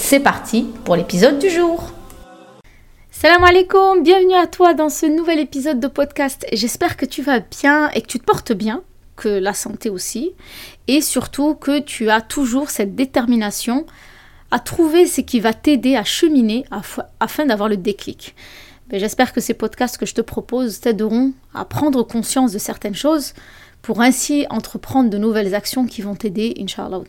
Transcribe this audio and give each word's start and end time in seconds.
C'est 0.00 0.20
parti 0.20 0.64
pour 0.84 0.96
l'épisode 0.96 1.38
du 1.38 1.50
jour. 1.50 1.90
Salam 3.10 3.44
alaikum, 3.44 4.02
bienvenue 4.02 4.36
à 4.36 4.46
toi 4.46 4.72
dans 4.72 4.88
ce 4.88 5.04
nouvel 5.04 5.38
épisode 5.38 5.80
de 5.80 5.88
podcast. 5.88 6.46
J'espère 6.52 6.96
que 6.96 7.04
tu 7.04 7.20
vas 7.20 7.40
bien 7.40 7.90
et 7.90 8.00
que 8.00 8.06
tu 8.06 8.18
te 8.18 8.24
portes 8.24 8.52
bien, 8.52 8.82
que 9.16 9.28
la 9.28 9.52
santé 9.52 9.90
aussi, 9.90 10.32
et 10.86 11.02
surtout 11.02 11.54
que 11.56 11.80
tu 11.80 12.08
as 12.08 12.22
toujours 12.22 12.70
cette 12.70 12.94
détermination 12.94 13.84
à 14.50 14.60
trouver 14.60 15.06
ce 15.06 15.20
qui 15.20 15.40
va 15.40 15.52
t'aider 15.52 15.94
à 15.96 16.04
cheminer 16.04 16.64
afin 17.20 17.44
d'avoir 17.44 17.68
le 17.68 17.76
déclic. 17.76 18.34
Ben, 18.88 19.00
j'espère 19.00 19.34
que 19.34 19.42
ces 19.42 19.52
podcasts 19.52 19.98
que 19.98 20.06
je 20.06 20.14
te 20.14 20.22
propose 20.22 20.80
t'aideront 20.80 21.32
à 21.52 21.66
prendre 21.66 22.02
conscience 22.04 22.52
de 22.52 22.58
certaines 22.58 22.94
choses 22.94 23.34
pour 23.82 24.00
ainsi 24.00 24.46
entreprendre 24.48 25.10
de 25.10 25.18
nouvelles 25.18 25.54
actions 25.54 25.86
qui 25.86 26.00
vont 26.00 26.14
t'aider, 26.14 26.54
Inch'Allah. 26.58 27.02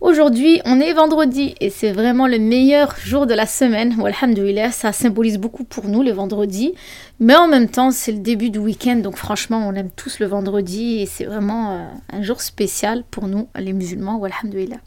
Aujourd'hui, 0.00 0.62
on 0.64 0.80
est 0.80 0.94
vendredi 0.94 1.54
et 1.60 1.68
c'est 1.68 1.92
vraiment 1.92 2.26
le 2.26 2.38
meilleur 2.38 2.96
jour 3.04 3.26
de 3.26 3.34
la 3.34 3.44
semaine. 3.44 3.94
Alhamdulillah, 4.02 4.72
ça 4.72 4.92
symbolise 4.92 5.36
beaucoup 5.36 5.62
pour 5.64 5.88
nous 5.88 6.02
le 6.02 6.10
vendredi. 6.10 6.72
Mais 7.18 7.34
en 7.34 7.46
même 7.46 7.68
temps, 7.68 7.90
c'est 7.90 8.12
le 8.12 8.20
début 8.20 8.48
du 8.48 8.58
week-end, 8.58 8.96
donc 8.96 9.16
franchement, 9.16 9.68
on 9.68 9.74
aime 9.74 9.90
tous 9.90 10.18
le 10.18 10.24
vendredi 10.24 11.00
et 11.00 11.06
c'est 11.06 11.26
vraiment 11.26 11.72
euh, 11.72 11.86
un 12.14 12.22
jour 12.22 12.40
spécial 12.40 13.04
pour 13.10 13.28
nous, 13.28 13.48
les 13.58 13.74
musulmans. 13.74 14.22
Alhamdulillah. 14.24 14.78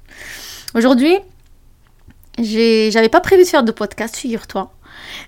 Aujourd'hui, 0.74 1.16
j'avais 2.40 3.10
pas 3.10 3.22
prévu 3.22 3.44
de 3.44 3.48
faire 3.48 3.64
de 3.64 3.72
podcast, 3.72 4.16
figure-toi. 4.16 4.74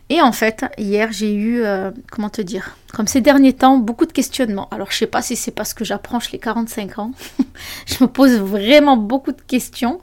Et 0.09 0.21
en 0.21 0.31
fait, 0.31 0.65
hier, 0.77 1.11
j'ai 1.11 1.33
eu, 1.33 1.63
euh, 1.63 1.91
comment 2.11 2.29
te 2.29 2.41
dire, 2.41 2.77
comme 2.93 3.07
ces 3.07 3.21
derniers 3.21 3.53
temps, 3.53 3.77
beaucoup 3.77 4.05
de 4.05 4.11
questionnements. 4.11 4.67
Alors, 4.71 4.91
je 4.91 4.97
sais 4.97 5.07
pas 5.07 5.21
si 5.21 5.35
c'est 5.35 5.51
parce 5.51 5.73
que 5.73 5.83
j'approche 5.83 6.31
les 6.31 6.39
45 6.39 6.99
ans. 6.99 7.11
je 7.85 8.03
me 8.03 8.07
pose 8.07 8.33
vraiment 8.37 8.97
beaucoup 8.97 9.31
de 9.31 9.41
questions. 9.41 9.99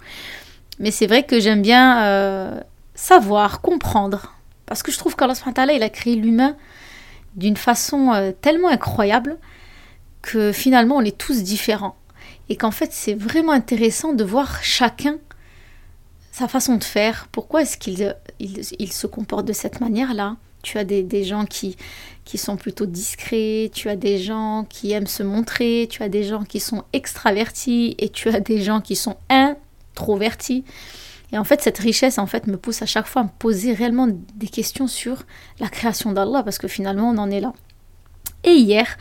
Mais 0.78 0.90
c'est 0.90 1.06
vrai 1.06 1.22
que 1.22 1.38
j'aime 1.40 1.62
bien 1.62 2.02
euh, 2.04 2.60
savoir, 2.94 3.60
comprendre. 3.60 4.34
Parce 4.66 4.82
que 4.82 4.90
je 4.90 4.98
trouve 4.98 5.16
qu'Allah 5.16 5.34
il 5.72 5.82
a 5.82 5.90
créé 5.90 6.16
l'humain 6.16 6.56
d'une 7.36 7.56
façon 7.56 8.12
euh, 8.12 8.32
tellement 8.32 8.68
incroyable 8.68 9.36
que 10.22 10.52
finalement, 10.52 10.96
on 10.96 11.02
est 11.02 11.16
tous 11.16 11.42
différents. 11.42 11.96
Et 12.48 12.56
qu'en 12.56 12.70
fait, 12.70 12.92
c'est 12.92 13.14
vraiment 13.14 13.52
intéressant 13.52 14.12
de 14.12 14.24
voir 14.24 14.62
chacun 14.62 15.16
sa 16.32 16.48
façon 16.48 16.76
de 16.76 16.84
faire, 16.84 17.28
pourquoi 17.30 17.62
est-ce 17.62 17.76
qu'il 17.76 18.16
il, 18.40 18.92
se 18.92 19.06
comporte 19.06 19.44
de 19.44 19.52
cette 19.52 19.80
manière-là? 19.80 20.36
Tu 20.62 20.78
as 20.78 20.84
des, 20.84 21.24
gens 21.24 21.44
qui, 21.44 21.76
qui 22.24 22.38
sont 22.38 22.56
plutôt 22.56 22.86
discrets, 22.86 23.70
tu 23.72 23.88
as 23.90 23.96
des 23.96 24.18
gens 24.18 24.64
qui 24.68 24.92
aiment 24.92 25.06
se 25.06 25.22
montrer, 25.22 25.88
tu 25.90 26.02
as 26.02 26.08
des 26.08 26.24
gens 26.24 26.44
qui 26.44 26.58
sont 26.58 26.84
extravertis 26.92 27.96
et 27.98 28.08
tu 28.08 28.28
as 28.30 28.40
des 28.40 28.62
gens 28.62 28.80
qui 28.80 28.96
sont 28.96 29.16
introvertis. 29.28 30.64
Et 31.32 31.38
en 31.38 31.44
fait, 31.44 31.60
cette 31.60 31.78
richesse, 31.78 32.18
en 32.18 32.26
fait, 32.26 32.46
me 32.46 32.56
pousse 32.56 32.80
à 32.80 32.86
chaque 32.86 33.06
fois 33.06 33.22
à 33.22 33.24
me 33.24 33.30
poser 33.38 33.74
réellement 33.74 34.08
des 34.34 34.48
questions 34.48 34.86
sur 34.86 35.24
la 35.60 35.68
création 35.68 36.12
d'Allah, 36.12 36.42
parce 36.42 36.58
que 36.58 36.68
finalement, 36.68 37.10
on 37.10 37.18
en 37.18 37.30
est 37.30 37.40
là. 37.40 37.52
Et 38.44 38.52
hier, 38.52 38.98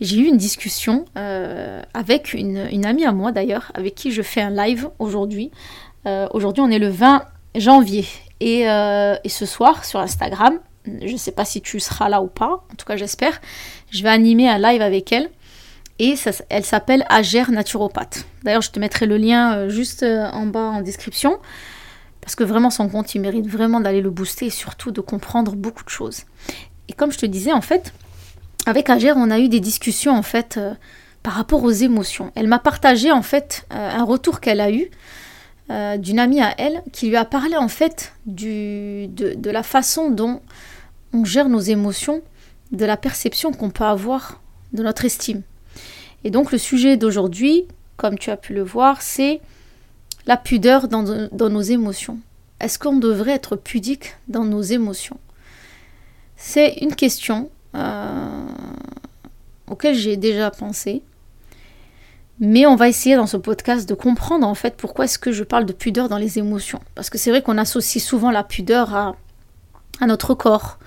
j'ai 0.00 0.18
eu 0.18 0.26
une 0.26 0.36
discussion 0.36 1.04
euh, 1.16 1.82
avec 1.94 2.32
une, 2.32 2.68
une, 2.70 2.84
amie 2.86 3.04
à 3.04 3.12
moi 3.12 3.32
d'ailleurs, 3.32 3.70
avec 3.74 3.94
qui 3.94 4.10
je 4.10 4.22
fais 4.22 4.40
un 4.40 4.50
live 4.50 4.88
aujourd'hui, 4.98 5.50
euh, 6.06 6.28
aujourd'hui, 6.32 6.62
on 6.62 6.70
est 6.70 6.78
le 6.78 6.88
20 6.88 7.24
janvier. 7.56 8.06
Euh, 8.42 9.16
et, 9.22 9.28
ce 9.28 9.46
soir, 9.46 9.84
sur 9.84 10.00
Instagram, 10.00 10.58
je 10.86 11.12
ne 11.12 11.16
sais 11.18 11.32
pas 11.32 11.44
si 11.44 11.60
tu 11.60 11.78
seras 11.78 12.08
là 12.08 12.22
ou 12.22 12.26
pas, 12.26 12.64
en 12.72 12.74
tout 12.76 12.86
cas 12.86 12.96
j'espère, 12.96 13.38
je 13.90 14.02
vais 14.02 14.08
animer 14.08 14.48
un 14.48 14.58
live 14.58 14.80
avec 14.80 15.12
elle. 15.12 15.30
Et 15.98 16.14
elle 16.48 16.64
s'appelle 16.64 17.04
Agère 17.10 17.50
Naturopathe. 17.50 18.24
D'ailleurs, 18.42 18.62
je 18.62 18.70
te 18.70 18.80
mettrai 18.80 19.04
le 19.04 19.18
lien 19.18 19.54
euh, 19.54 19.68
juste 19.68 20.02
en 20.02 20.46
bas 20.46 20.70
en 20.70 20.80
description. 20.80 21.38
Parce 22.22 22.34
que 22.34 22.44
vraiment, 22.44 22.70
son 22.70 22.88
compte, 22.88 23.14
il 23.14 23.20
mérite 23.20 23.46
vraiment 23.46 23.80
d'aller 23.80 24.00
le 24.00 24.10
booster 24.10 24.46
et 24.46 24.50
surtout 24.50 24.92
de 24.92 25.02
comprendre 25.02 25.56
beaucoup 25.56 25.84
de 25.84 25.90
choses. 25.90 26.22
Et 26.88 26.94
comme 26.94 27.12
je 27.12 27.18
te 27.18 27.26
disais, 27.26 27.52
en 27.52 27.60
fait, 27.60 27.92
avec 28.64 28.88
Agère, 28.88 29.16
on 29.18 29.30
a 29.30 29.38
eu 29.38 29.50
des 29.50 29.60
discussions, 29.60 30.16
en 30.16 30.22
fait, 30.22 30.58
par 31.22 31.34
rapport 31.34 31.62
aux 31.64 31.70
émotions. 31.70 32.32
Elle 32.34 32.46
m'a 32.46 32.58
partagé, 32.58 33.12
en 33.12 33.22
fait, 33.22 33.66
un 33.70 34.04
retour 34.04 34.40
qu'elle 34.40 34.60
a 34.60 34.70
eu 34.70 34.90
euh, 35.70 35.98
d'une 35.98 36.18
amie 36.18 36.40
à 36.40 36.52
elle 36.58 36.82
qui 36.90 37.08
lui 37.08 37.16
a 37.16 37.24
parlé 37.24 37.56
en 37.56 37.68
fait 37.68 38.12
de, 38.26 39.08
la 39.48 39.62
façon 39.62 40.10
dont 40.10 40.40
on 41.12 41.24
gère 41.24 41.48
nos 41.48 41.60
émotions, 41.60 42.22
de 42.72 42.84
la 42.84 42.96
perception 42.96 43.52
qu'on 43.52 43.70
peut 43.70 43.84
avoir 43.84 44.40
de 44.72 44.82
notre 44.82 45.04
estime. 45.04 45.42
Et 46.24 46.30
donc 46.30 46.50
le 46.50 46.58
sujet 46.58 46.96
d'aujourd'hui, 46.96 47.66
comme 47.96 48.18
tu 48.18 48.30
as 48.30 48.36
pu 48.36 48.52
le 48.52 48.64
voir, 48.64 49.00
c'est 49.00 49.40
la 50.26 50.36
pudeur 50.36 50.88
dans, 50.88 51.04
nos 51.30 51.62
émotions. 51.62 52.18
Est-ce 52.58 52.78
qu'on 52.78 52.96
devrait 52.96 53.32
être 53.32 53.54
pudique 53.54 54.16
dans 54.26 54.44
nos 54.44 54.62
émotions? 54.62 55.18
C'est 56.36 56.78
une 56.80 56.96
question 56.96 57.48
euh, 57.76 58.46
auquel 59.68 59.94
j'ai 59.94 60.16
déjà 60.16 60.50
pensé 60.50 61.02
mais 62.40 62.64
on 62.64 62.74
va 62.74 62.88
essayer 62.88 63.16
dans 63.16 63.26
ce 63.26 63.36
podcast 63.36 63.86
de 63.86 63.94
comprendre 63.94 64.46
en 64.46 64.54
fait 64.54 64.74
pourquoi 64.76 65.04
est-ce 65.04 65.18
que 65.18 65.30
je 65.30 65.44
parle 65.44 65.66
de 65.66 65.74
pudeur 65.74 66.08
dans 66.08 66.16
les 66.16 66.38
émotions. 66.38 66.80
Parce 66.94 67.10
que 67.10 67.18
c'est 67.18 67.30
vrai 67.30 67.42
qu'on 67.42 67.58
associe 67.58 68.02
souvent 68.02 68.30
la 68.30 68.42
pudeur 68.42 68.94
à, 68.94 69.14
notre 70.06 70.34
corps, 70.34 70.78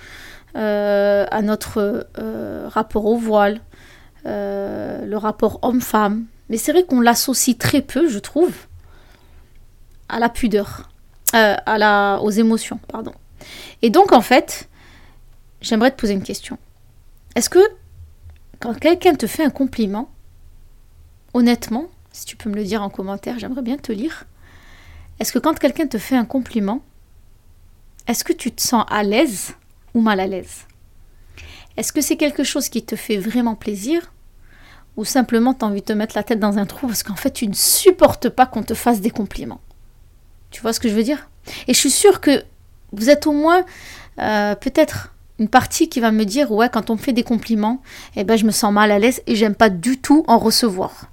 euh, 0.56 1.28
à 1.30 1.42
notre 1.44 2.08
euh, 2.18 2.68
rapport 2.68 3.06
au 3.06 3.16
voile, 3.18 3.62
euh, 4.26 5.06
le 5.06 5.16
rapport 5.16 5.60
homme-femme. 5.62 6.26
Mais 6.50 6.58
c'est 6.58 6.72
vrai 6.72 6.86
qu'on 6.86 7.02
l'associe 7.02 7.56
très 7.56 7.82
peu, 7.82 8.10
je 8.10 8.18
trouve, 8.18 8.54
à 10.10 10.18
la 10.18 10.30
pudeur, 10.30 10.90
à 11.34 11.78
la, 11.78 12.20
aux 12.22 12.32
émotions, 12.32 12.80
pardon. 12.88 13.14
Et 13.84 13.92
donc 13.92 14.12
en 14.12 14.22
fait, 14.22 14.70
j'aimerais 15.62 15.92
te 15.92 16.00
poser 16.00 16.14
une 16.14 16.24
question. 16.24 16.58
Est-ce 17.36 17.50
que 17.50 17.60
quand 18.60 18.74
quelqu'un 18.80 19.14
te 19.14 19.28
fait 19.28 19.44
un 19.44 19.50
compliment, 19.52 20.10
honnêtement, 21.34 21.88
si 22.12 22.26
tu 22.26 22.36
peux 22.36 22.50
me 22.50 22.56
le 22.56 22.64
dire 22.64 22.82
en 22.82 22.90
commentaire, 22.90 23.40
j'aimerais 23.40 23.62
bien 23.62 23.78
te 23.78 23.92
lire. 23.92 24.26
Est-ce 25.20 25.32
que 25.32 25.40
quand 25.40 25.58
quelqu'un 25.58 25.88
te 25.88 25.98
fait 25.98 26.16
un 26.16 26.26
compliment, 26.26 26.82
est-ce 28.08 28.24
que 28.24 28.34
tu 28.34 28.52
te 28.52 28.62
sens 28.62 28.86
à 28.90 29.04
l'aise 29.04 29.54
ou 29.94 30.02
mal 30.02 30.20
à 30.20 30.28
l'aise? 30.28 30.66
Est-ce 31.78 31.94
que 31.94 32.02
c'est 32.02 32.18
quelque 32.18 32.44
chose 32.44 32.70
qui 32.70 32.84
te 32.84 32.96
fait 32.96 33.18
vraiment 33.18 33.56
plaisir 33.56 34.12
ou 34.96 35.06
simplement 35.06 35.54
tu 35.54 35.66
as 35.66 35.68
envie 35.68 35.82
de 35.82 35.86
te 35.86 35.94
mettre 35.94 36.16
la 36.16 36.24
tête 36.24 36.40
dans 36.40 36.58
un 36.60 36.66
trou 36.66 36.88
parce 36.88 37.02
qu'en 37.02 37.16
fait 37.16 37.32
tu 37.32 37.48
ne 37.48 37.54
supportes 37.54 38.30
pas 38.30 38.46
qu'on 38.46 38.64
te 38.64 38.76
fasse 38.76 39.02
des 39.02 39.10
compliments? 39.10 39.62
Tu 40.52 40.62
vois 40.62 40.74
ce 40.74 40.80
que 40.80 40.88
je 40.88 40.94
veux 40.94 41.04
dire? 41.04 41.30
Et 41.68 41.74
je 41.74 41.80
suis 41.80 41.92
sûre 41.92 42.22
que 42.22 42.44
vous 42.92 43.10
êtes 43.10 43.26
au 43.26 43.32
moins 43.32 43.66
euh, 44.20 44.54
peut-être 44.56 45.16
une 45.40 45.48
partie 45.50 45.90
qui 45.90 46.00
va 46.00 46.12
me 46.12 46.26
dire 46.26 46.52
ouais 46.52 46.70
quand 46.72 46.92
on 46.92 46.94
me 46.94 47.00
fait 47.00 47.14
des 47.14 47.24
compliments, 47.24 47.82
eh 48.16 48.24
ben 48.24 48.38
je 48.38 48.46
me 48.46 48.52
sens 48.52 48.72
mal 48.72 48.92
à 48.92 49.00
l'aise 49.00 49.22
et 49.26 49.36
j'aime 49.36 49.56
pas 49.56 49.70
du 49.70 50.00
tout 50.00 50.24
en 50.28 50.38
recevoir. 50.38 51.10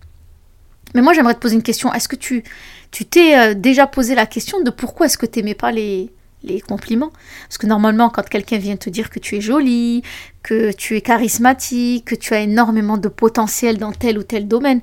Mais 0.94 1.02
moi, 1.02 1.12
j'aimerais 1.12 1.34
te 1.34 1.40
poser 1.40 1.54
une 1.54 1.62
question. 1.62 1.92
Est-ce 1.92 2.08
que 2.08 2.16
tu 2.16 2.42
t'es 2.90 3.38
euh, 3.38 3.54
déjà 3.54 3.86
posé 3.86 4.14
la 4.14 4.26
question 4.26 4.60
de 4.62 4.70
pourquoi 4.70 5.06
est-ce 5.06 5.18
que 5.18 5.26
tu 5.26 5.38
n'aimais 5.38 5.54
pas 5.54 5.72
les, 5.72 6.12
les 6.42 6.60
compliments? 6.60 7.12
Parce 7.48 7.58
que 7.58 7.66
normalement, 7.66 8.10
quand 8.10 8.28
quelqu'un 8.28 8.58
vient 8.58 8.76
te 8.76 8.90
dire 8.90 9.10
que 9.10 9.18
tu 9.18 9.36
es 9.36 9.40
jolie, 9.40 10.02
que 10.42 10.72
tu 10.72 10.96
es 10.96 11.00
charismatique, 11.00 12.06
que 12.06 12.14
tu 12.14 12.34
as 12.34 12.40
énormément 12.40 12.98
de 12.98 13.08
potentiel 13.08 13.78
dans 13.78 13.92
tel 13.92 14.18
ou 14.18 14.22
tel 14.22 14.48
domaine, 14.48 14.80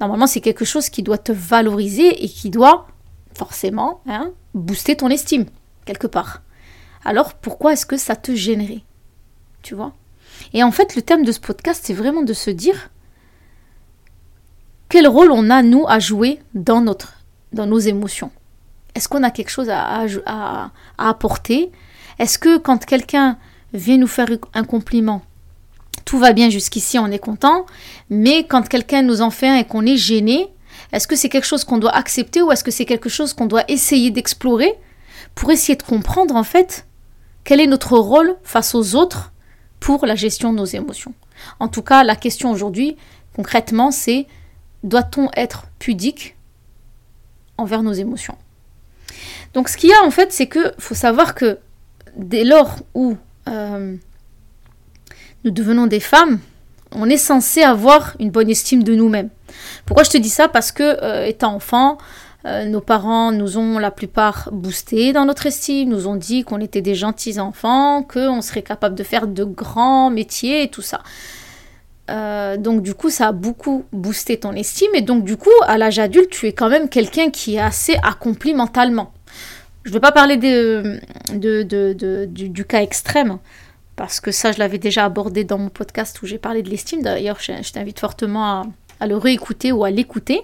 normalement, 0.00 0.26
c'est 0.26 0.40
quelque 0.40 0.64
chose 0.64 0.88
qui 0.88 1.02
doit 1.02 1.18
te 1.18 1.32
valoriser 1.32 2.24
et 2.24 2.28
qui 2.28 2.50
doit 2.50 2.86
forcément 3.36 4.00
hein, 4.06 4.32
booster 4.54 4.96
ton 4.96 5.08
estime, 5.08 5.46
quelque 5.84 6.06
part. 6.06 6.42
Alors, 7.04 7.34
pourquoi 7.34 7.74
est-ce 7.74 7.86
que 7.86 7.96
ça 7.96 8.16
te 8.16 8.34
gênerait? 8.34 8.82
Tu 9.62 9.74
vois? 9.74 9.92
Et 10.52 10.62
en 10.62 10.72
fait, 10.72 10.96
le 10.96 11.02
thème 11.02 11.24
de 11.24 11.32
ce 11.32 11.40
podcast, 11.40 11.82
c'est 11.84 11.94
vraiment 11.94 12.22
de 12.22 12.32
se 12.32 12.50
dire 12.50 12.90
quel 14.94 15.08
rôle 15.08 15.32
on 15.32 15.50
a, 15.50 15.60
nous, 15.64 15.84
à 15.88 15.98
jouer 15.98 16.38
dans, 16.54 16.80
nos 17.52 17.78
émotions? 17.80 18.30
Est-ce 18.94 19.08
qu'on 19.08 19.24
a 19.24 19.32
quelque 19.32 19.48
chose 19.48 19.68
à, 19.68 20.06
à, 20.24 20.70
apporter? 20.98 21.72
Est-ce 22.20 22.38
que 22.38 22.58
quand 22.58 22.86
quelqu'un 22.86 23.36
vient 23.72 23.96
nous 23.96 24.06
faire 24.06 24.28
un 24.54 24.62
compliment, 24.62 25.22
tout 26.04 26.16
va 26.16 26.32
bien 26.32 26.48
jusqu'ici, 26.48 26.96
on 27.00 27.08
est 27.08 27.18
content, 27.18 27.66
mais 28.08 28.44
quand 28.44 28.68
quelqu'un 28.68 29.02
nous 29.02 29.20
en 29.20 29.30
fait 29.30 29.48
un 29.48 29.56
et 29.56 29.64
qu'on 29.64 29.84
est 29.84 29.96
gêné, 29.96 30.46
est-ce 30.92 31.08
que 31.08 31.16
c'est 31.16 31.28
quelque 31.28 31.48
chose 31.48 31.64
qu'on 31.64 31.78
doit 31.78 31.96
accepter 31.96 32.40
ou 32.40 32.52
est-ce 32.52 32.62
que 32.62 32.70
c'est 32.70 32.84
quelque 32.84 33.08
chose 33.08 33.32
qu'on 33.32 33.46
doit 33.46 33.64
essayer 33.66 34.12
d'explorer 34.12 34.74
pour 35.34 35.50
essayer 35.50 35.74
de 35.74 35.82
comprendre 35.82 36.36
en 36.36 36.44
fait 36.44 36.86
quel 37.42 37.58
est 37.58 37.66
notre 37.66 37.98
rôle 37.98 38.36
face 38.44 38.76
aux 38.76 38.94
autres 38.94 39.32
pour 39.80 40.06
la 40.06 40.14
gestion 40.14 40.52
de 40.52 40.58
nos 40.58 40.66
émotions? 40.66 41.14
En 41.58 41.66
tout 41.66 41.82
cas, 41.82 42.04
la 42.04 42.14
question 42.14 42.52
aujourd'hui, 42.52 42.96
concrètement, 43.34 43.90
c'est 43.90 44.28
doit-on 44.84 45.28
être 45.36 45.64
pudique 45.80 46.36
envers 47.58 47.82
nos 47.82 47.92
émotions? 47.92 48.38
Donc 49.54 49.68
ce 49.68 49.76
qu'il 49.76 49.90
y 49.90 49.92
a 49.92 50.04
en 50.04 50.10
fait, 50.10 50.32
c'est 50.32 50.46
que 50.46 50.72
faut 50.78 50.94
savoir 50.94 51.34
que 51.34 51.58
dès 52.16 52.44
lors 52.44 52.76
où 52.94 53.16
euh, 53.48 53.96
nous 55.44 55.50
devenons 55.50 55.86
des 55.86 56.00
femmes, 56.00 56.38
on 56.92 57.08
est 57.10 57.16
censé 57.16 57.62
avoir 57.62 58.14
une 58.20 58.30
bonne 58.30 58.50
estime 58.50 58.84
de 58.84 58.94
nous-mêmes. 58.94 59.30
Pourquoi 59.84 60.04
je 60.04 60.10
te 60.10 60.18
dis 60.18 60.28
ça? 60.28 60.48
Parce 60.48 60.70
que 60.70 60.82
euh, 61.02 61.26
étant 61.26 61.54
enfant, 61.54 61.98
euh, 62.46 62.66
nos 62.66 62.80
parents 62.80 63.32
nous 63.32 63.58
ont 63.58 63.78
la 63.78 63.90
plupart 63.90 64.50
boosté 64.52 65.12
dans 65.12 65.24
notre 65.24 65.46
estime, 65.46 65.88
nous 65.88 66.06
ont 66.06 66.16
dit 66.16 66.44
qu'on 66.44 66.60
était 66.60 66.82
des 66.82 66.94
gentils 66.94 67.40
enfants, 67.40 68.02
qu'on 68.02 68.42
serait 68.42 68.62
capable 68.62 68.94
de 68.94 69.02
faire 69.02 69.26
de 69.26 69.44
grands 69.44 70.10
métiers 70.10 70.62
et 70.62 70.68
tout 70.68 70.82
ça. 70.82 71.02
Euh, 72.10 72.58
donc 72.58 72.82
du 72.82 72.94
coup, 72.94 73.08
ça 73.08 73.28
a 73.28 73.32
beaucoup 73.32 73.84
boosté 73.92 74.38
ton 74.38 74.52
estime 74.52 74.94
et 74.94 75.00
donc 75.00 75.24
du 75.24 75.36
coup, 75.36 75.50
à 75.66 75.78
l'âge 75.78 75.98
adulte, 75.98 76.30
tu 76.30 76.46
es 76.46 76.52
quand 76.52 76.68
même 76.68 76.88
quelqu'un 76.88 77.30
qui 77.30 77.56
est 77.56 77.60
assez 77.60 77.96
accompli 78.02 78.52
mentalement. 78.52 79.12
Je 79.84 79.90
ne 79.90 79.94
vais 79.94 80.00
pas 80.00 80.12
parler 80.12 80.36
du, 80.36 82.64
cas 82.64 82.82
extrême, 82.82 83.38
parce 83.96 84.20
que 84.20 84.32
ça, 84.32 84.52
je 84.52 84.58
l'avais 84.58 84.78
déjà 84.78 85.04
abordé 85.04 85.44
dans 85.44 85.58
mon 85.58 85.68
podcast 85.68 86.20
où 86.22 86.26
j'ai 86.26 86.38
parlé 86.38 86.62
de 86.62 86.70
l'estime. 86.70 87.02
D'ailleurs, 87.02 87.38
je, 87.40 87.70
t'invite 87.70 88.00
fortement 88.00 88.62
à, 89.00 89.06
le 89.06 89.16
réécouter 89.16 89.72
ou 89.72 89.84
à 89.84 89.90
l'écouter. 89.90 90.42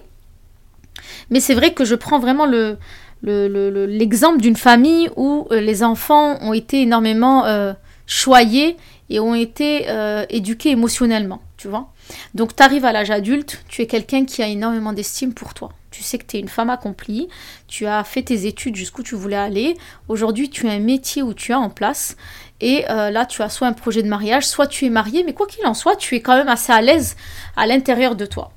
Mais 1.31 1.39
c'est 1.39 1.55
vrai 1.55 1.73
que 1.73 1.85
je 1.85 1.95
prends 1.95 2.19
vraiment 2.19 2.45
le, 2.45 2.77
l'exemple 3.23 4.39
d'une 4.39 4.55
famille 4.55 5.09
où 5.15 5.47
euh, 5.51 5.59
les 5.59 5.83
enfants 5.83 6.37
ont 6.41 6.53
été 6.53 6.81
énormément 6.81 7.45
euh, 7.45 7.73
choyés 8.05 8.77
et 9.09 9.19
ont 9.19 9.35
été 9.35 9.87
éduqués 10.29 10.69
émotionnellement, 10.69 11.41
tu. 11.69 11.87
Donc 12.33 12.55
tu 12.55 12.63
arrives 12.63 12.85
à 12.85 12.91
l'âge 12.91 13.11
adulte, 13.11 13.63
tu 13.67 13.81
es 13.81 13.87
quelqu'un 13.87 14.25
qui 14.25 14.41
a 14.41 14.47
énormément 14.47 14.93
d'estime 14.93 15.33
pour 15.33 15.53
toi. 15.53 15.71
Tu 15.91 16.03
sais 16.03 16.17
que 16.17 16.25
tu 16.25 16.37
es 16.37 16.39
une 16.39 16.47
femme 16.47 16.69
accomplie, 16.69 17.27
tu 17.67 17.85
as 17.85 18.03
fait 18.03 18.23
tes 18.23 18.45
études 18.45 18.75
jusqu'où 18.75 19.03
tu 19.03 19.15
voulais 19.15 19.35
aller. 19.35 19.77
Aujourd'hui, 20.07 20.49
tu 20.49 20.67
as 20.67 20.71
un 20.71 20.79
métier 20.79 21.21
où 21.21 21.33
tu 21.33 21.51
es 21.51 21.55
en 21.55 21.69
place 21.69 22.15
et 22.61 22.89
euh, 22.89 23.09
là, 23.09 23.25
tu 23.25 23.41
as 23.41 23.49
soit 23.49 23.67
un 23.67 23.73
projet 23.73 24.01
de 24.01 24.07
mariage, 24.07 24.47
soit 24.47 24.67
tu 24.67 24.85
es 24.85 24.89
marié, 24.89 25.23
mais 25.23 25.33
quoi 25.33 25.47
qu'il 25.47 25.65
en 25.65 25.73
soit, 25.73 25.95
tu 25.95 26.15
es 26.15 26.21
quand 26.21 26.35
même 26.35 26.47
assez 26.47 26.71
à 26.71 26.81
l'aise 26.81 27.17
à 27.57 27.67
l'intérieur 27.67 28.15
de 28.15 28.25
toi. 28.25 28.51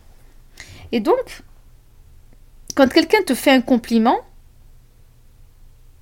Et 0.93 1.00
donc, 1.00 1.43
quand 2.75 2.93
quelqu'un 2.93 3.23
te 3.27 3.35
fait 3.35 3.50
un 3.50 3.61
compliment, 3.61 4.19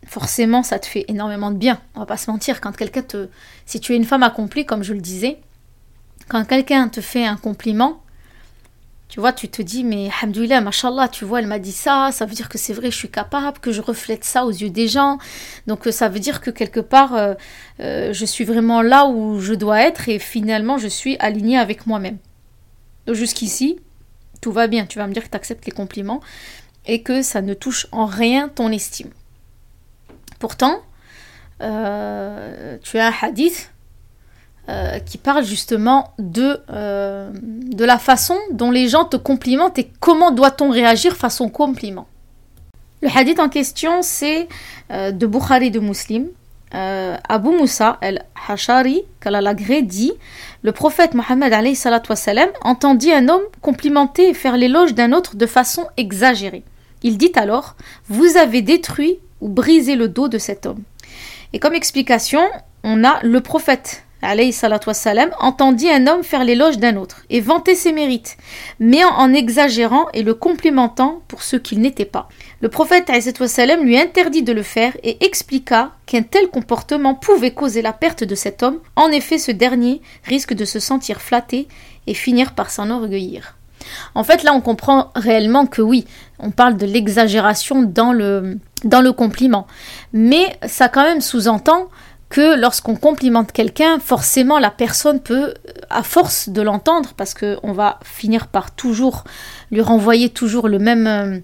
forcément, 0.07 0.63
ça 0.63 0.79
te 0.79 0.87
fait 0.87 1.05
énormément 1.09 1.51
de 1.51 1.57
bien. 1.57 1.81
On 1.95 2.01
va 2.01 2.07
pas 2.07 2.17
se 2.17 2.31
mentir. 2.31 2.61
Quand 2.61 2.77
quelqu'un 2.77 3.03
te. 3.03 3.29
Si 3.67 3.81
tu 3.81 3.93
es 3.93 3.97
une 3.97 4.05
femme 4.05 4.23
accomplie, 4.23 4.67
comme 4.67 4.83
je 4.83 4.93
le 4.93 5.01
disais, 5.01 5.39
quand 6.29 6.45
quelqu'un 6.45 6.89
te 6.89 7.01
fait 7.01 7.25
un 7.25 7.37
compliment, 7.37 8.03
tu 9.13 9.21
vois, 9.21 9.35
tu 9.35 9.47
te 9.47 9.61
dis, 9.61 9.85
mais 9.85 10.09
Alhamdoulilah, 10.09 10.63
machallah, 10.63 11.07
tu 11.07 11.27
vois, 11.27 11.41
elle 11.41 11.47
m'a 11.47 11.59
dit 11.59 11.71
ça, 11.71 12.09
ça 12.13 12.25
veut 12.25 12.33
dire 12.33 12.49
que 12.49 12.57
c'est 12.57 12.73
vrai, 12.73 12.91
je 12.91 12.97
suis 12.97 13.11
capable, 13.11 13.59
que 13.59 13.71
je 13.71 13.83
reflète 13.83 14.25
ça 14.25 14.47
aux 14.47 14.51
yeux 14.51 14.71
des 14.71 14.89
gens. 14.89 15.19
Donc 15.67 15.87
euh, 15.87 15.93
ça 15.93 16.09
veut 16.09 16.19
dire 16.19 16.41
que 16.41 16.51
quelque 16.51 16.81
part, 16.81 17.15
euh, 17.15 17.35
euh, 17.81 18.15
je 18.15 18.25
suis 18.25 18.45
vraiment 18.45 18.81
là 18.81 19.05
où 19.05 19.39
je 19.39 19.53
dois 19.53 19.83
être 19.83 20.09
et 20.09 20.19
finalement, 20.19 20.79
je 20.79 20.89
suis 20.89 21.19
alignée 21.19 21.59
avec 21.59 21.87
moi-même. 21.87 22.17
Jusqu'ici, 23.07 23.81
tout 24.41 24.51
va 24.51 24.67
bien. 24.67 24.87
Tu 24.87 24.99
vas 24.99 25.07
me 25.07 25.13
dire 25.13 25.25
que 25.25 25.29
tu 25.29 25.37
acceptes 25.37 25.67
les 25.67 25.73
compliments 25.73 26.23
et 26.87 27.03
que 27.03 27.21
ça 27.21 27.43
ne 27.43 27.53
touche 27.53 27.89
en 27.93 28.07
rien 28.07 28.49
ton 28.49 28.73
estime. 28.73 29.11
Pourtant, 30.39 30.81
tu 31.61 31.67
as 31.67 32.79
un 33.07 33.13
hadith 33.21 33.71
euh, 34.69 35.01
qui 35.01 35.19
parle 35.19 35.45
justement 35.45 36.13
de, 36.21 36.61
euh, 36.71 37.33
de 37.35 37.85
la 37.85 37.99
façon 37.99 38.37
dont 38.53 38.71
les 38.71 38.87
gens 38.87 39.05
te 39.05 39.17
complimentent 39.17 39.77
et 39.81 39.91
comment 39.99 40.31
doit-on 40.31 40.71
réagir 40.71 41.17
face 41.17 41.41
aux 41.41 41.49
compliments. 41.49 42.07
Le 43.01 43.09
hadith 43.13 43.41
en 43.41 43.49
question, 43.49 44.03
c'est 44.03 44.47
euh, 44.93 45.11
de 45.11 45.27
Bukhari 45.27 45.73
de 45.73 45.81
Muslim. 45.81 46.29
Abu 46.75 47.51
Musa 47.51 47.99
al-Hashari, 48.01 49.03
Kalalagré, 49.21 49.83
dit 49.83 50.13
Le 50.63 50.71
prophète 50.71 51.13
Mohammed 51.13 51.53
entendit 52.63 53.13
un 53.13 53.29
homme 53.29 53.43
complimenter 53.61 54.29
et 54.31 54.35
faire 54.35 54.57
l'éloge 54.57 54.95
d'un 54.95 55.13
autre 55.13 55.35
de 55.35 55.45
façon 55.47 55.89
exagérée. 55.97 56.63
Il 57.03 57.19
dit 57.19 57.33
alors 57.35 57.75
Vous 58.09 58.37
avez 58.37 58.63
détruit 58.63 59.19
ou 59.41 59.49
brisé 59.49 59.97
le 59.97 60.07
dos 60.07 60.29
de 60.29 60.39
cet 60.39 60.67
homme. 60.67 60.83
Et 61.53 61.59
comme 61.59 61.75
explication, 61.75 62.41
on 62.85 63.05
a 63.05 63.21
le 63.23 63.41
prophète 63.41 64.05
wassalam, 64.23 65.31
entendit 65.39 65.91
un 65.91 66.07
homme 66.07 66.23
faire 66.23 66.45
l'éloge 66.45 66.79
d'un 66.79 66.97
autre 66.97 67.23
et 67.31 67.41
vanter 67.41 67.75
ses 67.75 67.93
mérites, 67.93 68.37
mais 68.79 69.05
en, 69.05 69.33
exagérant 69.33 70.07
et 70.15 70.23
le 70.23 70.35
complimentant 70.35 71.23
pour 71.29 71.43
ce 71.43 71.57
qu'il 71.57 71.81
n'était 71.81 72.05
pas. 72.05 72.29
Le 72.61 72.69
prophète 72.69 73.11
wassalam, 73.41 73.85
lui 73.85 73.99
interdit 73.99 74.43
de 74.43 74.53
le 74.53 74.63
faire 74.63 74.97
et 75.03 75.25
expliqua 75.25 75.93
qu'un 76.07 76.23
tel 76.23 76.49
comportement 76.49 77.15
pouvait 77.15 77.53
causer 77.53 77.83
la 77.83 77.93
perte 77.93 78.25
de 78.25 78.35
cet 78.35 78.63
homme. 78.63 78.79
En 78.97 79.09
effet, 79.09 79.39
ce 79.39 79.51
dernier 79.51 80.01
risque 80.25 80.55
de 80.55 80.65
se 80.65 80.79
sentir 80.79 81.21
flatté 81.21 81.69
et 82.07 82.15
finir 82.15 82.55
par 82.55 82.71
s'enorgueillir. 82.71 83.57
En 84.15 84.25
fait, 84.25 84.43
là, 84.43 84.53
on 84.55 84.61
comprend 84.61 85.11
réellement 85.15 85.67
que 85.67 85.83
oui, 85.83 86.07
on 86.39 86.51
parle 86.51 86.77
de 86.77 86.87
l'exagération 86.87 87.83
dans 87.83 88.13
le, 88.13 88.59
dans 88.85 89.01
le 89.01 89.13
compliment. 89.13 89.67
Mais 90.13 90.57
ça 90.67 90.89
quand 90.89 91.03
même 91.03 91.21
sous-entend 91.21 91.89
que 92.33 92.59
lorsqu'on 92.59 92.97
complimente 92.97 93.53
quelqu'un, 93.53 93.99
forcément 93.99 94.59
la 94.59 94.71
personne 94.71 95.21
peut, 95.21 95.53
à 95.91 96.03
force 96.03 96.49
de 96.49 96.63
l'entendre, 96.63 97.11
parce 97.15 97.35
qu'on 97.35 97.73
va 97.73 98.01
finir 98.03 98.47
par 98.47 98.75
toujours 98.75 99.25
lui 99.71 99.83
renvoyer 99.83 100.31
toujours 100.31 100.67
euh, 100.67 101.39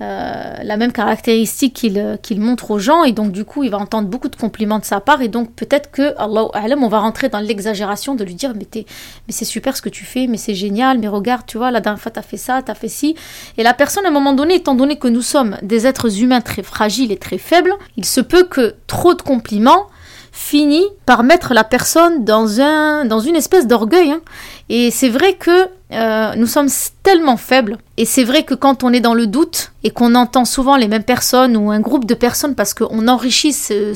euh, 0.00 0.54
la 0.62 0.76
même 0.78 0.92
caractéristique 0.92 1.74
qu'il 1.74 2.40
montre 2.40 2.70
aux 2.70 2.78
gens, 2.78 3.04
et 3.04 3.12
donc 3.12 3.32
du 3.32 3.44
coup 3.44 3.64
il 3.64 3.70
va 3.70 3.76
entendre 3.76 4.08
beaucoup 4.08 4.30
de 4.30 4.36
compliments 4.36 4.78
de 4.78 4.86
sa 4.86 5.00
part, 5.00 5.20
et 5.20 5.28
donc 5.28 5.54
peut-être 5.54 5.90
que, 5.90 6.14
Allah 6.18 6.76
on 6.78 6.88
va 6.88 7.00
rentrer 7.00 7.28
dans 7.28 7.40
l'exagération 7.40 8.14
de 8.14 8.24
lui 8.24 8.34
dire 8.34 8.54
mais, 8.56 8.66
mais 8.74 8.84
c'est 9.28 9.44
super 9.44 9.76
ce 9.76 9.82
que 9.82 9.90
tu 9.90 10.06
fais, 10.06 10.26
mais 10.26 10.38
c'est 10.38 10.54
génial, 10.54 11.00
mais 11.00 11.08
regarde, 11.08 11.44
tu 11.46 11.58
vois, 11.58 11.70
la 11.70 11.82
dernière 11.82 12.00
fois 12.00 12.12
t'as 12.12 12.22
fait 12.22 12.38
ça, 12.38 12.62
t'as 12.62 12.74
fait 12.74 12.88
ci, 12.88 13.14
et 13.58 13.62
la 13.62 13.74
personne 13.74 14.06
à 14.06 14.08
un 14.08 14.12
moment 14.12 14.32
donné, 14.32 14.54
étant 14.54 14.74
donné 14.74 14.96
que 14.96 15.08
nous 15.08 15.20
sommes 15.20 15.58
des 15.60 15.86
êtres 15.86 16.22
humains 16.22 16.40
très 16.40 16.62
fragiles 16.62 17.12
et 17.12 17.18
très 17.18 17.36
faibles, 17.36 17.74
il 17.98 18.06
se 18.06 18.22
peut 18.22 18.44
que 18.44 18.76
trop 18.86 19.12
de 19.12 19.20
compliments 19.20 19.88
finit 20.32 20.86
par 21.06 21.22
mettre 21.22 21.54
la 21.54 21.64
personne 21.64 22.24
dans, 22.24 22.60
un, 22.60 23.04
dans 23.04 23.20
une 23.20 23.36
espèce 23.36 23.66
d'orgueil. 23.66 24.12
Hein. 24.12 24.20
Et 24.68 24.90
c'est 24.90 25.08
vrai 25.08 25.34
que 25.34 25.68
euh, 25.92 26.34
nous 26.36 26.46
sommes 26.46 26.68
tellement 27.02 27.36
faibles. 27.36 27.78
Et 27.96 28.04
c'est 28.04 28.22
vrai 28.22 28.44
que 28.44 28.54
quand 28.54 28.84
on 28.84 28.92
est 28.92 29.00
dans 29.00 29.14
le 29.14 29.26
doute 29.26 29.72
et 29.82 29.90
qu'on 29.90 30.14
entend 30.14 30.44
souvent 30.44 30.76
les 30.76 30.86
mêmes 30.86 31.02
personnes 31.02 31.56
ou 31.56 31.70
un 31.70 31.80
groupe 31.80 32.04
de 32.04 32.14
personnes 32.14 32.54
parce 32.54 32.74
qu'on 32.74 33.08
enrichit 33.08 33.52
ce, 33.52 33.94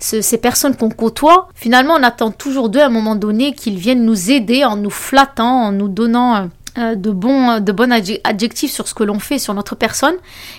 ces 0.00 0.38
personnes 0.38 0.76
qu'on 0.76 0.90
côtoie, 0.90 1.48
finalement 1.54 1.94
on 1.94 2.02
attend 2.02 2.32
toujours 2.32 2.68
d'eux 2.68 2.80
à 2.80 2.86
un 2.86 2.90
moment 2.90 3.14
donné 3.14 3.52
qu'ils 3.52 3.78
viennent 3.78 4.04
nous 4.04 4.30
aider 4.30 4.64
en 4.64 4.76
nous 4.76 4.90
flattant, 4.90 5.66
en 5.66 5.72
nous 5.72 5.88
donnant 5.88 6.48
euh, 6.78 6.94
de 6.94 7.10
bons, 7.10 7.60
de 7.60 7.72
bons 7.72 7.92
adjectifs 8.24 8.72
sur 8.72 8.88
ce 8.88 8.94
que 8.94 9.04
l'on 9.04 9.18
fait, 9.18 9.38
sur 9.38 9.54
notre 9.54 9.76
personne. 9.76 10.14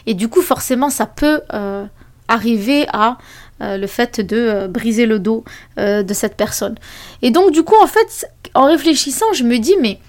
Et 0.05 0.13
du 0.13 0.29
coup, 0.29 0.41
forcément, 0.41 0.89
ça 0.89 1.05
peut 1.05 1.41
euh, 1.53 1.85
arriver 2.27 2.87
à 2.91 3.17
euh, 3.61 3.77
le 3.77 3.87
fait 3.87 4.21
de 4.21 4.37
euh, 4.37 4.67
briser 4.67 5.05
le 5.05 5.19
dos 5.19 5.43
euh, 5.77 6.03
de 6.03 6.13
cette 6.13 6.35
personne. 6.35 6.75
Et 7.21 7.31
donc 7.31 7.51
du 7.51 7.63
coup, 7.63 7.75
en 7.81 7.87
fait, 7.87 8.27
en 8.53 8.65
réfléchissant, 8.65 9.25
je 9.33 9.43
me 9.43 9.57
dis, 9.57 9.75
mais 9.81 9.99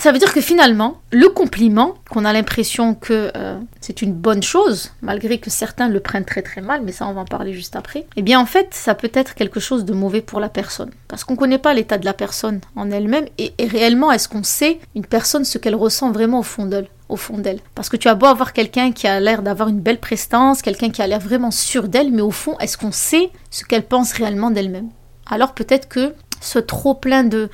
ça 0.00 0.12
veut 0.12 0.18
dire 0.18 0.32
que 0.32 0.40
finalement, 0.40 1.00
le 1.12 1.28
compliment, 1.28 1.94
qu'on 2.10 2.24
a 2.24 2.32
l'impression 2.32 2.94
que 2.94 3.30
c'est 3.80 4.02
une 4.02 4.12
bonne 4.12 4.42
chose, 4.42 4.92
malgré 5.02 5.38
que 5.38 5.50
certains 5.50 5.88
le 5.88 6.00
prennent 6.00 6.24
très 6.24 6.42
très 6.42 6.60
mal, 6.60 6.82
mais 6.84 6.92
ça 6.92 7.06
on 7.06 7.12
va 7.12 7.22
en 7.22 7.26
parler 7.26 7.52
juste 7.52 7.76
après, 7.76 8.06
eh 8.16 8.22
bien 8.22 8.40
en 8.40 8.46
fait, 8.46 8.68
ça 8.72 8.94
peut 8.94 9.10
être 9.14 9.34
quelque 9.34 9.60
chose 9.60 9.84
de 9.84 9.92
mauvais 9.92 10.20
pour 10.20 10.40
la 10.40 10.48
personne. 10.48 10.90
Parce 11.08 11.24
qu'on 11.24 11.34
ne 11.34 11.38
connaît 11.38 11.58
pas 11.58 11.74
l'état 11.74 11.98
de 11.98 12.04
la 12.04 12.14
personne 12.14 12.60
en 12.76 12.90
elle-même, 12.90 13.26
et 13.38 13.52
réellement, 13.60 14.10
est-ce 14.12 14.28
qu'on 14.28 14.42
sait 14.42 14.80
une 14.94 15.06
personne 15.06 15.44
ce 15.44 15.58
qu'elle 15.58 15.74
ressent 15.74 16.10
vraiment 16.12 16.40
au 16.40 16.44
fond 16.44 16.66
d'elle 16.66 16.88
au 17.08 17.16
fond 17.16 17.38
d'elle? 17.38 17.58
Parce 17.74 17.88
que 17.88 17.96
tu 17.96 18.08
as 18.08 18.14
beau 18.14 18.26
avoir 18.26 18.52
quelqu'un 18.52 18.92
qui 18.92 19.06
a 19.06 19.18
l'air 19.18 19.42
d'avoir 19.42 19.68
une 19.68 19.80
belle 19.80 19.98
prestance, 19.98 20.62
quelqu'un 20.62 20.90
qui 20.90 21.02
a 21.02 21.06
l'air 21.06 21.18
vraiment 21.18 21.50
sûr 21.50 21.88
d'elle, 21.88 22.12
mais 22.12 22.22
au 22.22 22.30
fond, 22.30 22.56
est-ce 22.58 22.78
qu'on 22.78 22.92
sait 22.92 23.30
ce 23.50 23.64
qu'elle 23.64 23.82
pense 23.82 24.12
réellement 24.12 24.50
d'elle-même? 24.50 24.88
Alors 25.28 25.52
peut-être 25.52 25.88
que 25.88 26.14
ce 26.40 26.58
trop 26.58 26.94
plein 26.94 27.24
de, 27.24 27.50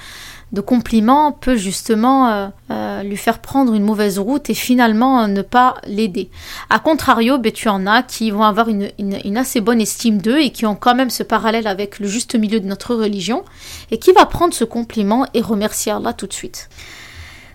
compliments 0.61 1.33
peut 1.33 1.57
justement 1.57 2.29
euh, 2.29 2.49
euh, 2.71 3.03
lui 3.03 3.17
faire 3.17 3.41
prendre 3.41 3.75
une 3.75 3.83
mauvaise 3.83 4.19
route 4.19 4.51
et 4.51 4.55
finalement 4.55 5.27
ne 5.29 5.43
pas 5.43 5.75
l'aider. 5.87 6.31
A 6.71 6.79
contrario, 6.79 7.39
ben, 7.39 7.53
tu 7.53 7.69
en 7.69 7.87
as 7.87 8.03
qui 8.03 8.31
vont 8.31 8.43
avoir 8.43 8.69
une, 8.69 9.37
assez 9.37 9.61
bonne 9.61 9.81
estime 9.81 10.21
d'eux 10.21 10.39
et 10.39 10.51
qui 10.51 10.67
ont 10.67 10.75
quand 10.75 10.95
même 10.95 11.11
ce 11.11 11.23
parallèle 11.23 11.67
avec 11.67 11.99
le 11.99 12.09
juste 12.09 12.35
milieu 12.35 12.61
de 12.61 12.67
notre 12.67 12.95
religion 12.95 13.45
et 13.91 13.99
qui 13.99 14.13
va 14.13 14.27
prendre 14.27 14.55
ce 14.55 14.65
compliment 14.65 15.27
et 15.35 15.41
remercier 15.41 15.93
Allah 15.93 16.13
tout 16.13 16.27
de 16.27 16.33
suite. 16.33 16.69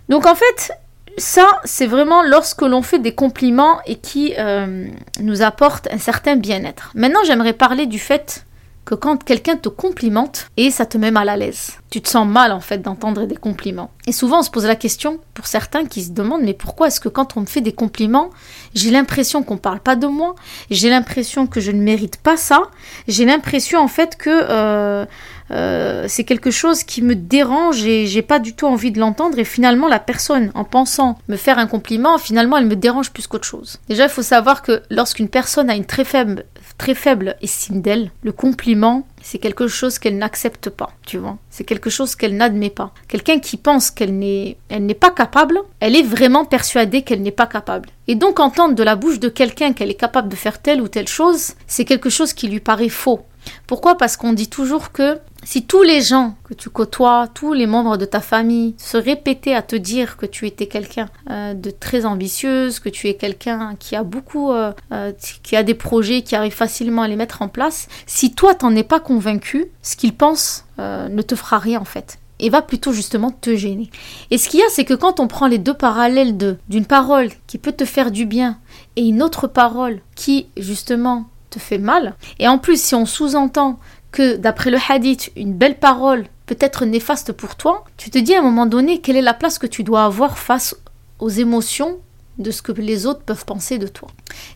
Donc 0.09 0.25
en 0.25 0.35
fait, 0.35 0.71
ça, 1.17 1.59
c'est 1.65 1.87
vraiment 1.87 2.23
lorsque 2.23 2.61
l'on 2.61 2.81
fait 2.81 2.99
des 2.99 3.13
compliments 3.13 3.79
et 3.85 3.95
qui 3.95 4.33
euh, 4.37 4.87
nous 5.19 5.41
apportent 5.41 5.87
un 5.91 5.97
certain 5.97 6.35
bien-être. 6.35 6.91
Maintenant, 6.95 7.19
j'aimerais 7.25 7.53
parler 7.53 7.85
du 7.85 7.99
fait 7.99 8.45
que 8.85 8.95
quand 8.95 9.23
quelqu'un 9.23 9.57
te 9.57 9.69
complimente 9.69 10.47
et 10.57 10.71
ça 10.71 10.85
te 10.85 10.97
met 10.97 11.11
mal 11.11 11.29
à 11.29 11.37
l'aise. 11.37 11.73
Tu 11.89 12.01
te 12.01 12.09
sens 12.09 12.27
mal 12.27 12.51
en 12.51 12.61
fait 12.61 12.79
d'entendre 12.79 13.25
des 13.25 13.35
compliments. 13.35 13.91
Et 14.07 14.11
souvent 14.11 14.39
on 14.39 14.43
se 14.43 14.49
pose 14.49 14.65
la 14.65 14.75
question 14.75 15.19
pour 15.33 15.45
certains 15.45 15.85
qui 15.85 16.03
se 16.03 16.11
demandent 16.11 16.41
mais 16.41 16.53
pourquoi 16.53 16.87
est-ce 16.87 16.99
que 16.99 17.09
quand 17.09 17.37
on 17.37 17.41
me 17.41 17.45
fait 17.45 17.61
des 17.61 17.73
compliments, 17.73 18.29
j'ai 18.73 18.89
l'impression 18.89 19.43
qu'on 19.43 19.57
parle 19.57 19.79
pas 19.79 19.95
de 19.95 20.07
moi, 20.07 20.35
j'ai 20.69 20.89
l'impression 20.89 21.47
que 21.47 21.59
je 21.59 21.71
ne 21.71 21.81
mérite 21.81 22.17
pas 22.17 22.37
ça, 22.37 22.63
j'ai 23.07 23.25
l'impression 23.25 23.79
en 23.79 23.87
fait 23.87 24.17
que 24.17 24.29
euh, 24.29 25.05
euh, 25.51 26.05
c'est 26.07 26.23
quelque 26.23 26.49
chose 26.49 26.83
qui 26.83 27.01
me 27.01 27.13
dérange 27.15 27.85
et 27.85 28.07
j'ai 28.07 28.21
pas 28.21 28.39
du 28.39 28.55
tout 28.55 28.67
envie 28.67 28.91
de 28.91 28.99
l'entendre 28.99 29.37
et 29.37 29.43
finalement 29.43 29.87
la 29.87 29.99
personne 29.99 30.51
en 30.55 30.63
pensant 30.63 31.19
me 31.27 31.35
faire 31.35 31.59
un 31.59 31.67
compliment 31.67 32.17
finalement 32.17 32.57
elle 32.57 32.67
me 32.67 32.75
dérange 32.75 33.11
plus 33.11 33.27
qu'autre 33.27 33.45
chose. 33.45 33.79
Déjà 33.89 34.05
il 34.05 34.09
faut 34.09 34.21
savoir 34.21 34.61
que 34.61 34.81
lorsqu'une 34.89 35.29
personne 35.29 35.69
a 35.69 35.75
une 35.75 35.85
très 35.85 36.05
faible 36.05 36.45
très 36.77 36.95
faible 36.95 37.35
estime 37.41 37.81
d'elle, 37.81 38.11
le 38.23 38.31
compliment 38.31 39.05
c'est 39.21 39.37
quelque 39.37 39.67
chose 39.67 39.99
qu'elle 39.99 40.17
n'accepte 40.17 40.69
pas, 40.69 40.91
tu 41.05 41.17
vois. 41.17 41.37
C'est 41.49 41.63
quelque 41.63 41.89
chose 41.89 42.15
qu'elle 42.15 42.35
n'admet 42.35 42.69
pas. 42.69 42.93
Quelqu'un 43.07 43.39
qui 43.39 43.57
pense 43.57 43.91
qu'elle 43.91 44.17
n'est, 44.17 44.57
elle 44.69 44.85
n'est 44.85 44.93
pas 44.93 45.11
capable, 45.11 45.59
elle 45.79 45.95
est 45.95 46.03
vraiment 46.03 46.45
persuadée 46.45 47.03
qu'elle 47.03 47.21
n'est 47.21 47.31
pas 47.31 47.47
capable. 47.47 47.89
Et 48.07 48.15
donc 48.15 48.39
entendre 48.39 48.75
de 48.75 48.83
la 48.83 48.95
bouche 48.95 49.19
de 49.19 49.29
quelqu'un 49.29 49.73
qu'elle 49.73 49.91
est 49.91 49.95
capable 49.95 50.29
de 50.29 50.35
faire 50.35 50.61
telle 50.61 50.81
ou 50.81 50.87
telle 50.87 51.07
chose, 51.07 51.53
c'est 51.67 51.85
quelque 51.85 52.09
chose 52.09 52.33
qui 52.33 52.47
lui 52.47 52.59
paraît 52.59 52.89
faux. 52.89 53.21
Pourquoi? 53.67 53.97
Parce 53.97 54.17
qu'on 54.17 54.33
dit 54.33 54.49
toujours 54.49 54.91
que 54.91 55.19
si 55.43 55.65
tous 55.65 55.81
les 55.81 56.01
gens 56.01 56.35
que 56.43 56.53
tu 56.53 56.69
côtoies, 56.69 57.27
tous 57.33 57.53
les 57.53 57.65
membres 57.65 57.97
de 57.97 58.05
ta 58.05 58.19
famille 58.19 58.75
se 58.77 58.97
répétaient 58.97 59.53
à 59.55 59.61
te 59.61 59.75
dire 59.75 60.17
que 60.17 60.25
tu 60.25 60.45
étais 60.45 60.67
quelqu'un 60.67 61.09
euh, 61.29 61.53
de 61.53 61.71
très 61.71 62.05
ambitieuse, 62.05 62.79
que 62.79 62.89
tu 62.89 63.07
es 63.07 63.15
quelqu'un 63.15 63.75
qui 63.79 63.95
a 63.95 64.03
beaucoup, 64.03 64.51
euh, 64.51 64.71
euh, 64.91 65.11
qui 65.43 65.55
a 65.55 65.63
des 65.63 65.73
projets, 65.73 66.21
qui 66.21 66.35
arrive 66.35 66.53
facilement 66.53 67.01
à 67.01 67.07
les 67.07 67.15
mettre 67.15 67.41
en 67.41 67.47
place, 67.47 67.87
si 68.05 68.33
toi 68.33 68.53
t'en 68.53 68.75
es 68.75 68.83
pas 68.83 68.99
convaincu, 68.99 69.65
ce 69.81 69.95
qu'ils 69.95 70.15
pensent 70.15 70.65
ne 70.79 71.21
te 71.21 71.35
fera 71.35 71.59
rien 71.59 71.79
en 71.79 71.85
fait 71.85 72.17
et 72.41 72.49
va 72.49 72.61
plutôt 72.63 72.91
justement 72.91 73.29
te 73.29 73.55
gêner. 73.55 73.89
Et 74.31 74.37
ce 74.37 74.49
qu'il 74.49 74.59
y 74.59 74.63
a, 74.63 74.69
c'est 74.69 74.83
que 74.83 74.95
quand 74.95 75.19
on 75.19 75.27
prend 75.27 75.47
les 75.47 75.59
deux 75.59 75.75
parallèles 75.75 76.37
de 76.37 76.57
d'une 76.67 76.85
parole 76.85 77.29
qui 77.47 77.57
peut 77.57 77.71
te 77.71 77.85
faire 77.85 78.11
du 78.11 78.25
bien 78.25 78.57
et 78.95 79.03
une 79.03 79.21
autre 79.21 79.47
parole 79.47 80.01
qui 80.15 80.47
justement 80.57 81.27
te 81.51 81.59
fait 81.59 81.77
mal, 81.77 82.15
et 82.39 82.47
en 82.47 82.57
plus 82.57 82.81
si 82.81 82.95
on 82.95 83.05
sous-entend 83.05 83.79
que 84.11 84.35
d'après 84.35 84.71
le 84.71 84.77
hadith, 84.89 85.31
une 85.35 85.53
belle 85.53 85.77
parole 85.77 86.25
peut 86.45 86.57
être 86.59 86.85
néfaste 86.85 87.31
pour 87.31 87.55
toi, 87.55 87.85
tu 87.97 88.09
te 88.09 88.17
dis 88.17 88.35
à 88.35 88.39
un 88.39 88.43
moment 88.43 88.65
donné 88.65 88.99
quelle 88.99 89.15
est 89.15 89.21
la 89.21 89.33
place 89.33 89.59
que 89.59 89.67
tu 89.67 89.83
dois 89.83 90.03
avoir 90.03 90.37
face 90.37 90.75
aux 91.19 91.29
émotions 91.29 91.99
de 92.37 92.51
ce 92.51 92.61
que 92.61 92.71
les 92.71 93.05
autres 93.05 93.21
peuvent 93.21 93.45
penser 93.45 93.77
de 93.77 93.87
toi. 93.87 94.09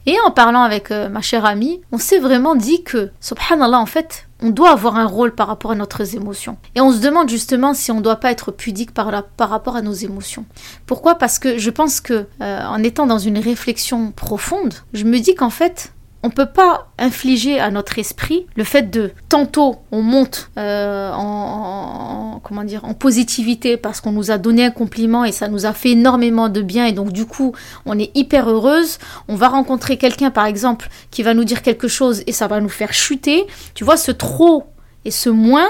Et 0.05 0.17
en 0.25 0.31
parlant 0.31 0.63
avec 0.63 0.91
euh, 0.91 1.09
ma 1.09 1.21
chère 1.21 1.45
amie, 1.45 1.81
on 1.91 1.97
s'est 1.97 2.19
vraiment 2.19 2.55
dit 2.55 2.83
que, 2.83 3.11
subhanallah, 3.19 3.79
en 3.79 3.85
fait, 3.85 4.27
on 4.41 4.49
doit 4.49 4.71
avoir 4.71 4.97
un 4.97 5.05
rôle 5.05 5.33
par 5.33 5.47
rapport 5.47 5.71
à 5.71 5.75
nos 5.75 5.85
émotions. 5.85 6.57
Et 6.75 6.81
on 6.81 6.91
se 6.91 6.99
demande 6.99 7.29
justement 7.29 7.73
si 7.73 7.91
on 7.91 7.97
ne 7.97 8.01
doit 8.01 8.17
pas 8.17 8.31
être 8.31 8.51
pudique 8.51 8.93
par, 8.93 9.23
par, 9.37 9.49
rapport 9.49 9.75
à 9.75 9.81
nos 9.81 9.93
émotions. 9.93 10.45
Pourquoi? 10.85 11.15
Parce 11.15 11.39
que 11.39 11.57
je 11.57 11.69
pense 11.69 12.01
que, 12.01 12.25
euh, 12.41 12.65
en 12.65 12.81
étant 12.83 13.05
dans 13.07 13.19
une 13.19 13.37
réflexion 13.37 14.11
profonde, 14.11 14.73
je 14.93 15.03
me 15.03 15.19
dis 15.19 15.35
qu'en 15.35 15.49
fait, 15.49 15.93
on 16.25 16.31
peut 16.31 16.47
pas 16.47 16.87
infliger 16.97 17.59
à 17.59 17.69
notre 17.69 17.99
esprit 17.99 18.47
le 18.55 18.63
fait 18.63 18.89
de 18.89 19.11
tantôt 19.29 19.77
on 19.91 20.01
monte 20.01 20.49
euh, 20.57 21.11
en, 21.13 22.41
comment 22.43 22.63
dire 22.63 22.83
en 22.83 22.95
positivité 22.95 23.77
parce 23.77 24.01
qu'on 24.01 24.11
nous 24.11 24.31
a 24.31 24.39
donné 24.39 24.65
un 24.65 24.71
compliment 24.71 25.23
et 25.23 25.31
ça 25.31 25.49
nous 25.49 25.67
a 25.67 25.73
fait 25.73 25.91
énormément 25.91 26.49
de 26.49 26.63
bien 26.63 26.87
et 26.87 26.93
donc 26.93 27.11
du 27.11 27.27
coup 27.27 27.53
on 27.85 27.99
est 27.99 28.09
hyper 28.15 28.49
heureuse. 28.49 28.97
On 29.27 29.35
va 29.35 29.49
rencontrer 29.49 29.97
quelqu'un 29.97 30.31
par 30.31 30.47
exemple 30.47 30.89
qui 31.11 31.21
va 31.21 31.35
nous 31.35 31.43
dire 31.43 31.61
quelque 31.61 31.87
chose 31.87 32.23
et 32.25 32.31
ça 32.31 32.47
va 32.47 32.59
nous 32.59 32.69
faire 32.69 32.91
chuter. 32.91 33.45
Tu 33.75 33.83
vois 33.83 33.97
ce 33.97 34.11
trop 34.11 34.65
et 35.05 35.11
ce 35.11 35.29
moins, 35.29 35.69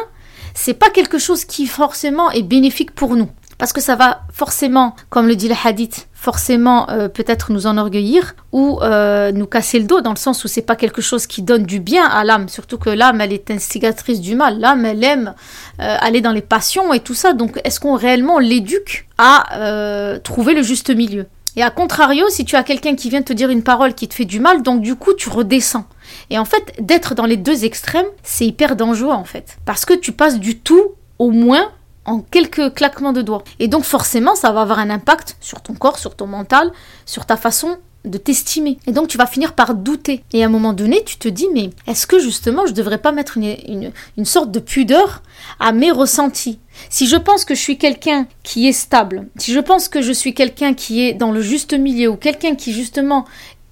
c'est 0.54 0.74
pas 0.74 0.90
quelque 0.90 1.20
chose 1.20 1.44
qui 1.44 1.68
forcément 1.68 2.32
est 2.32 2.44
bénéfique 2.44 2.92
pour 2.92 3.18
nous 3.18 3.30
parce 3.58 3.74
que 3.74 3.82
ça 3.82 3.96
va 3.96 4.22
forcément, 4.32 4.96
comme 5.10 5.28
le 5.28 5.36
dit 5.36 5.48
le 5.48 5.56
hadith, 5.64 6.08
forcément 6.14 6.90
euh, 6.90 7.08
peut-être 7.08 7.52
nous 7.52 7.68
enorgueillir 7.68 8.36
ou 8.52 8.80
euh, 8.82 9.32
nous 9.32 9.46
casser 9.46 9.80
le 9.80 9.86
dos 9.86 10.02
dans 10.02 10.12
le 10.12 10.18
sens 10.18 10.44
où 10.44 10.48
c'est 10.48 10.62
pas 10.62 10.76
quelque 10.76 11.02
chose 11.02 11.28
qui 11.28 11.42
donne 11.42 11.64
du 11.64 11.80
bien 11.80 12.06
à 12.06 12.24
l'âme, 12.24 12.50
surtout 12.50 12.78
que 12.78 12.90
l'âme 12.90 13.22
elle 13.22 13.32
est 13.32 13.52
instigatrice 13.52 14.22
du 14.22 14.36
mal, 14.36 14.60
l'âme 14.60 14.86
elle 14.86 15.04
aime 15.04 15.34
euh, 15.80 15.98
aller 16.00 16.22
dans 16.22 16.32
les 16.32 16.42
passions 16.42 16.94
et 16.94 17.00
tout 17.00 17.14
ça, 17.14 17.34
donc 17.34 17.60
est-ce 17.64 17.80
qu'on 17.80 17.96
réellement 17.96 18.40
l'éduque 18.40 19.08
à 19.18 20.18
trouver 20.24 20.54
le 20.54 20.62
juste 20.62 20.90
milieu? 20.90 21.26
Et 21.56 21.64
à 21.64 21.70
contrario, 21.70 22.28
si 22.30 22.44
tu 22.44 22.56
as 22.56 22.64
quelqu'un 22.64 22.96
qui 22.96 23.10
vient 23.10 23.22
te 23.22 23.32
dire 23.32 23.50
une 23.50 23.64
parole 23.64 23.94
qui 23.94 24.08
te 24.08 24.14
fait 24.14 24.26
du 24.26 24.40
mal, 24.40 24.62
donc 24.62 24.82
du 24.82 24.96
coup 24.96 25.14
tu 25.14 25.30
redescends. 25.30 25.86
Et 26.30 26.38
en 26.38 26.46
fait, 26.46 26.74
d'être 26.80 27.16
dans 27.16 27.26
les 27.26 27.38
deux 27.38 27.64
extrêmes, 27.64 28.06
c'est 28.24 28.46
hyper 28.46 28.76
dangereux 28.76 29.14
en 29.14 29.24
fait. 29.24 29.58
Parce 29.66 29.86
que 29.86 29.94
tu 29.94 30.12
passes 30.12 30.40
du 30.40 30.58
tout 30.60 30.92
au 31.18 31.32
moins 31.32 31.72
en 32.06 32.20
quelques 32.20 32.74
claquements 32.74 33.14
de 33.14 33.22
doigts. 33.22 33.44
Et 33.60 33.68
donc 33.68 33.84
forcément, 33.84 34.36
ça 34.36 34.52
va 34.52 34.62
avoir 34.62 34.80
un 34.80 34.90
impact 34.90 35.38
sur 35.42 35.62
ton 35.62 35.74
corps, 35.74 36.00
sur 36.00 36.16
ton 36.16 36.28
mental, 36.28 36.72
sur 37.06 37.26
ta 37.26 37.38
façon 37.38 37.78
de 38.06 38.18
t'estimer. 38.18 38.78
Et 38.88 38.92
donc 38.92 39.08
tu 39.08 39.18
vas 39.18 39.26
finir 39.26 39.54
par 39.54 39.74
douter. 39.74 40.24
Et 40.32 40.44
à 40.44 40.46
un 40.46 40.50
moment 40.50 40.74
donné, 40.74 41.04
tu 41.04 41.18
te 41.18 41.28
dis, 41.28 41.48
mais 41.54 41.72
est-ce 41.88 42.08
que 42.08 42.20
justement 42.20 42.66
je 42.66 42.74
devrais 42.74 43.00
pas 43.00 43.12
mettre 43.12 43.38
une, 43.38 43.92
une, 44.18 44.26
sorte 44.26 44.52
de 44.52 44.60
pudeur 44.60 45.24
à 45.60 45.72
mes 45.72 45.92
ressentis? 45.92 46.60
Si 46.90 47.08
je 47.08 47.16
pense 47.16 47.46
que 47.46 47.56
je 47.56 47.62
suis 47.62 47.78
quelqu'un 47.78 48.28
qui 48.44 48.68
est 48.68 48.74
stable, 48.74 49.28
si 49.38 49.54
je 49.54 49.60
pense 49.60 49.88
que 49.88 50.02
je 50.02 50.12
suis 50.12 50.34
quelqu'un 50.34 50.74
qui 50.74 51.02
est 51.02 51.14
dans 51.14 51.32
le 51.32 51.42
juste 51.42 51.74
milieu, 51.74 52.10
ou 52.10 52.16
quelqu'un 52.16 52.56
qui 52.56 52.74
justement 52.74 53.26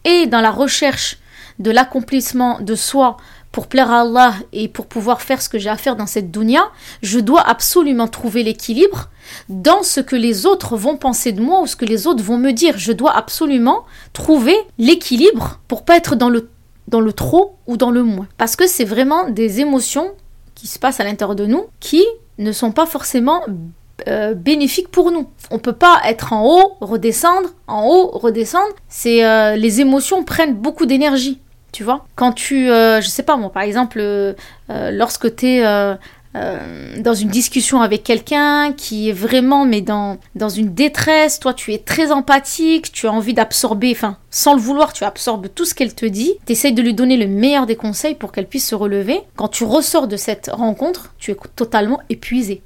est 0.03 0.25
dans 0.25 0.41
la 0.41 0.51
recherche 0.51 1.17
de 1.59 1.71
l'accomplissement 1.71 2.59
de 2.59 2.75
soi 2.75 3.17
pour 3.53 3.67
plaire 3.67 3.91
à 3.91 4.01
Allah 4.01 4.33
et 4.51 4.67
pour 4.67 4.87
pouvoir 4.87 5.21
faire 5.21 5.41
ce 5.41 5.47
que 5.47 5.59
j'ai 5.59 5.69
à 5.69 5.77
faire 5.77 5.95
dans 5.95 6.07
cette 6.07 6.31
dunya, 6.31 6.63
je 7.03 7.19
dois 7.19 7.47
absolument 7.47 8.07
trouver 8.07 8.41
l'équilibre 8.41 9.09
dans 9.47 9.83
ce 9.83 9.99
que 9.99 10.15
les 10.15 10.47
autres 10.47 10.75
vont 10.75 10.97
penser 10.97 11.31
de 11.31 11.39
moi 11.39 11.61
ou 11.61 11.67
ce 11.67 11.75
que 11.75 11.85
les 11.85 12.07
autres 12.07 12.23
vont 12.23 12.37
me 12.37 12.51
dire. 12.51 12.79
Je 12.79 12.91
dois 12.91 13.15
absolument 13.15 13.85
trouver 14.11 14.57
l'équilibre 14.79 15.59
pour 15.67 15.85
pas 15.85 15.97
être 15.97 16.15
dans 16.15 16.29
le, 16.29 16.49
dans 16.87 16.99
le 16.99 17.13
trop 17.13 17.55
ou 17.67 17.77
dans 17.77 17.91
le 17.91 18.01
moins. 18.01 18.27
Parce 18.39 18.55
que 18.55 18.65
c'est 18.67 18.85
vraiment 18.85 19.29
des 19.29 19.59
émotions 19.59 20.11
qui 20.55 20.65
se 20.65 20.79
passent 20.79 20.99
à 20.99 21.03
l'intérieur 21.03 21.35
de 21.35 21.45
nous 21.45 21.67
qui 21.79 22.03
ne 22.39 22.51
sont 22.51 22.71
pas 22.71 22.87
forcément 22.87 23.43
euh, 24.07 24.33
bénéfiques 24.33 24.89
pour 24.89 25.11
nous. 25.11 25.27
On 25.51 25.59
peut 25.59 25.73
pas 25.73 26.01
être 26.07 26.33
en 26.33 26.43
haut, 26.43 26.73
redescendre, 26.81 27.49
en 27.67 27.85
haut, 27.85 28.07
redescendre. 28.17 28.73
C'est 28.89 29.23
euh, 29.23 29.55
les 29.57 29.79
émotions 29.79 30.23
prennent 30.23 30.55
beaucoup 30.55 30.87
d'énergie 30.87 31.39
tu 31.73 31.83
vois. 31.83 32.05
Quand 32.15 32.31
tu, 32.31 32.69
euh, 32.69 33.01
je 33.01 33.09
sais 33.09 33.23
pas 33.23 33.35
moi, 33.35 33.51
par 33.51 33.63
exemple, 33.63 33.99
euh, 33.99 34.33
euh, 34.69 34.91
lorsque 34.91 35.35
tu 35.35 35.47
es 35.47 35.97
dans 36.33 37.13
une 37.13 37.29
discussion 37.29 37.81
avec 37.81 38.03
quelqu'un 38.03 38.73
qui 38.73 39.09
est 39.09 39.13
vraiment, 39.13 39.65
mais 39.65 39.81
dans, 39.81 40.17
dans 40.33 40.49
une 40.49 40.73
détresse, 40.73 41.39
toi 41.39 41.53
tu 41.53 41.73
es 41.73 41.77
très 41.77 42.11
empathique, 42.11 42.91
tu 42.91 43.05
as 43.05 43.11
envie 43.11 43.35
d'absorber, 43.35 43.91
enfin, 43.91 44.17
sans 44.31 44.55
le 44.55 44.59
vouloir, 44.59 44.93
tu 44.93 45.03
absorbes 45.03 45.47
tout 45.53 45.65
ce 45.65 45.75
qu'elle 45.75 45.93
te 45.93 46.07
dit, 46.07 46.33
tu 46.47 46.53
essayes 46.53 46.73
de 46.73 46.81
lui 46.81 46.95
donner 46.95 47.17
le 47.17 47.27
meilleur 47.27 47.67
des 47.67 47.75
conseils 47.75 48.15
pour 48.15 48.31
qu'elle 48.31 48.47
puisse 48.47 48.67
se 48.67 48.73
relever. 48.73 49.21
Quand 49.35 49.47
tu 49.47 49.63
ressors 49.63 50.07
de 50.07 50.17
cette 50.17 50.49
rencontre, 50.51 51.13
tu 51.19 51.29
es 51.29 51.37
totalement 51.55 51.99
épuisé 52.09 52.63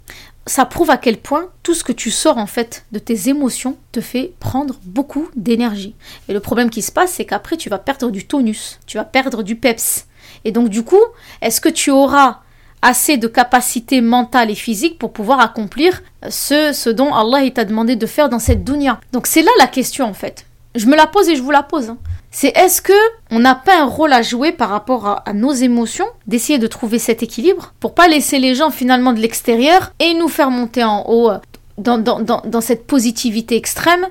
ça 0.47 0.65
prouve 0.65 0.89
à 0.89 0.97
quel 0.97 1.17
point 1.17 1.49
tout 1.61 1.73
ce 1.73 1.83
que 1.83 1.91
tu 1.91 2.09
sors 2.09 2.37
en 2.37 2.47
fait 2.47 2.85
de 2.91 2.99
tes 2.99 3.29
émotions 3.29 3.77
te 3.91 4.01
fait 4.01 4.33
prendre 4.39 4.75
beaucoup 4.83 5.29
d'énergie. 5.35 5.95
Et 6.29 6.33
le 6.33 6.39
problème 6.39 6.69
qui 6.69 6.81
se 6.81 6.91
passe, 6.91 7.11
c'est 7.11 7.25
qu'après 7.25 7.57
tu 7.57 7.69
vas 7.69 7.77
perdre 7.77 8.09
du 8.09 8.25
tonus, 8.25 8.79
tu 8.87 8.97
vas 8.97 9.03
perdre 9.03 9.43
du 9.43 9.55
peps. 9.55 10.07
Et 10.45 10.51
donc 10.51 10.69
du 10.69 10.83
coup, 10.83 11.03
est-ce 11.41 11.61
que 11.61 11.69
tu 11.69 11.91
auras 11.91 12.39
assez 12.81 13.17
de 13.17 13.27
capacité 13.27 14.01
mentale 14.01 14.49
et 14.49 14.55
physique 14.55 14.97
pour 14.97 15.11
pouvoir 15.11 15.39
accomplir 15.41 16.01
ce, 16.29 16.71
ce 16.73 16.89
dont 16.89 17.13
Allah 17.13 17.49
t'a 17.51 17.65
demandé 17.65 17.95
de 17.95 18.05
faire 18.05 18.29
dans 18.29 18.39
cette 18.39 18.63
dunya? 18.63 18.99
Donc 19.11 19.27
c'est 19.27 19.41
là 19.41 19.51
la 19.59 19.67
question 19.67 20.05
en 20.05 20.13
fait. 20.13 20.45
Je 20.75 20.85
me 20.85 20.95
la 20.95 21.07
pose 21.07 21.27
et 21.27 21.35
je 21.35 21.41
vous 21.41 21.51
la 21.51 21.63
pose. 21.63 21.89
Hein 21.89 21.97
c'est 22.39 22.55
est-ce 22.55 22.83
que 22.83 22.93
on 23.31 23.39
n'a 23.39 23.55
pas 23.55 23.81
un 23.81 23.85
rôle 23.85 24.13
à 24.13 24.21
jouer 24.21 24.51
par 24.51 24.69
rapport 24.69 25.07
à, 25.07 25.33
nos 25.33 25.53
émotions, 25.53 26.05
d'essayer 26.27 26.59
de 26.59 26.67
trouver 26.67 26.99
cet 26.99 27.23
équilibre 27.23 27.73
pour 27.79 27.95
pas 27.95 28.07
laisser 28.07 28.37
les 28.37 28.53
gens 28.53 28.69
finalement 28.69 29.11
de 29.11 29.19
l'extérieur 29.19 29.91
et 29.97 30.13
nous 30.13 30.27
faire 30.27 30.51
monter 30.51 30.83
en 30.83 31.03
haut 31.07 31.31
euh, 31.31 31.39
dans, 31.79 32.61
cette 32.61 32.85
positivité 32.85 33.55
extrême 33.55 34.05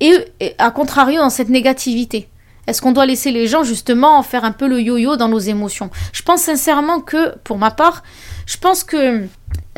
et, 0.00 0.14
à 0.58 0.70
contrario 0.70 1.22
dans 1.22 1.30
cette 1.30 1.48
négativité? 1.48 2.28
Est-ce 2.66 2.82
qu'on 2.82 2.92
doit 2.92 3.06
laisser 3.06 3.30
les 3.30 3.46
gens 3.46 3.64
justement 3.64 4.22
faire 4.22 4.44
un 4.44 4.52
peu 4.52 4.68
le 4.68 4.82
yo-yo 4.82 5.16
dans 5.16 5.28
nos 5.28 5.38
émotions? 5.38 5.88
Je 6.12 6.20
pense 6.20 6.42
sincèrement 6.42 7.00
que, 7.00 7.34
pour 7.44 7.56
ma 7.56 7.70
part, 7.70 8.02
je 8.44 8.58
pense 8.58 8.84
que 8.84 9.24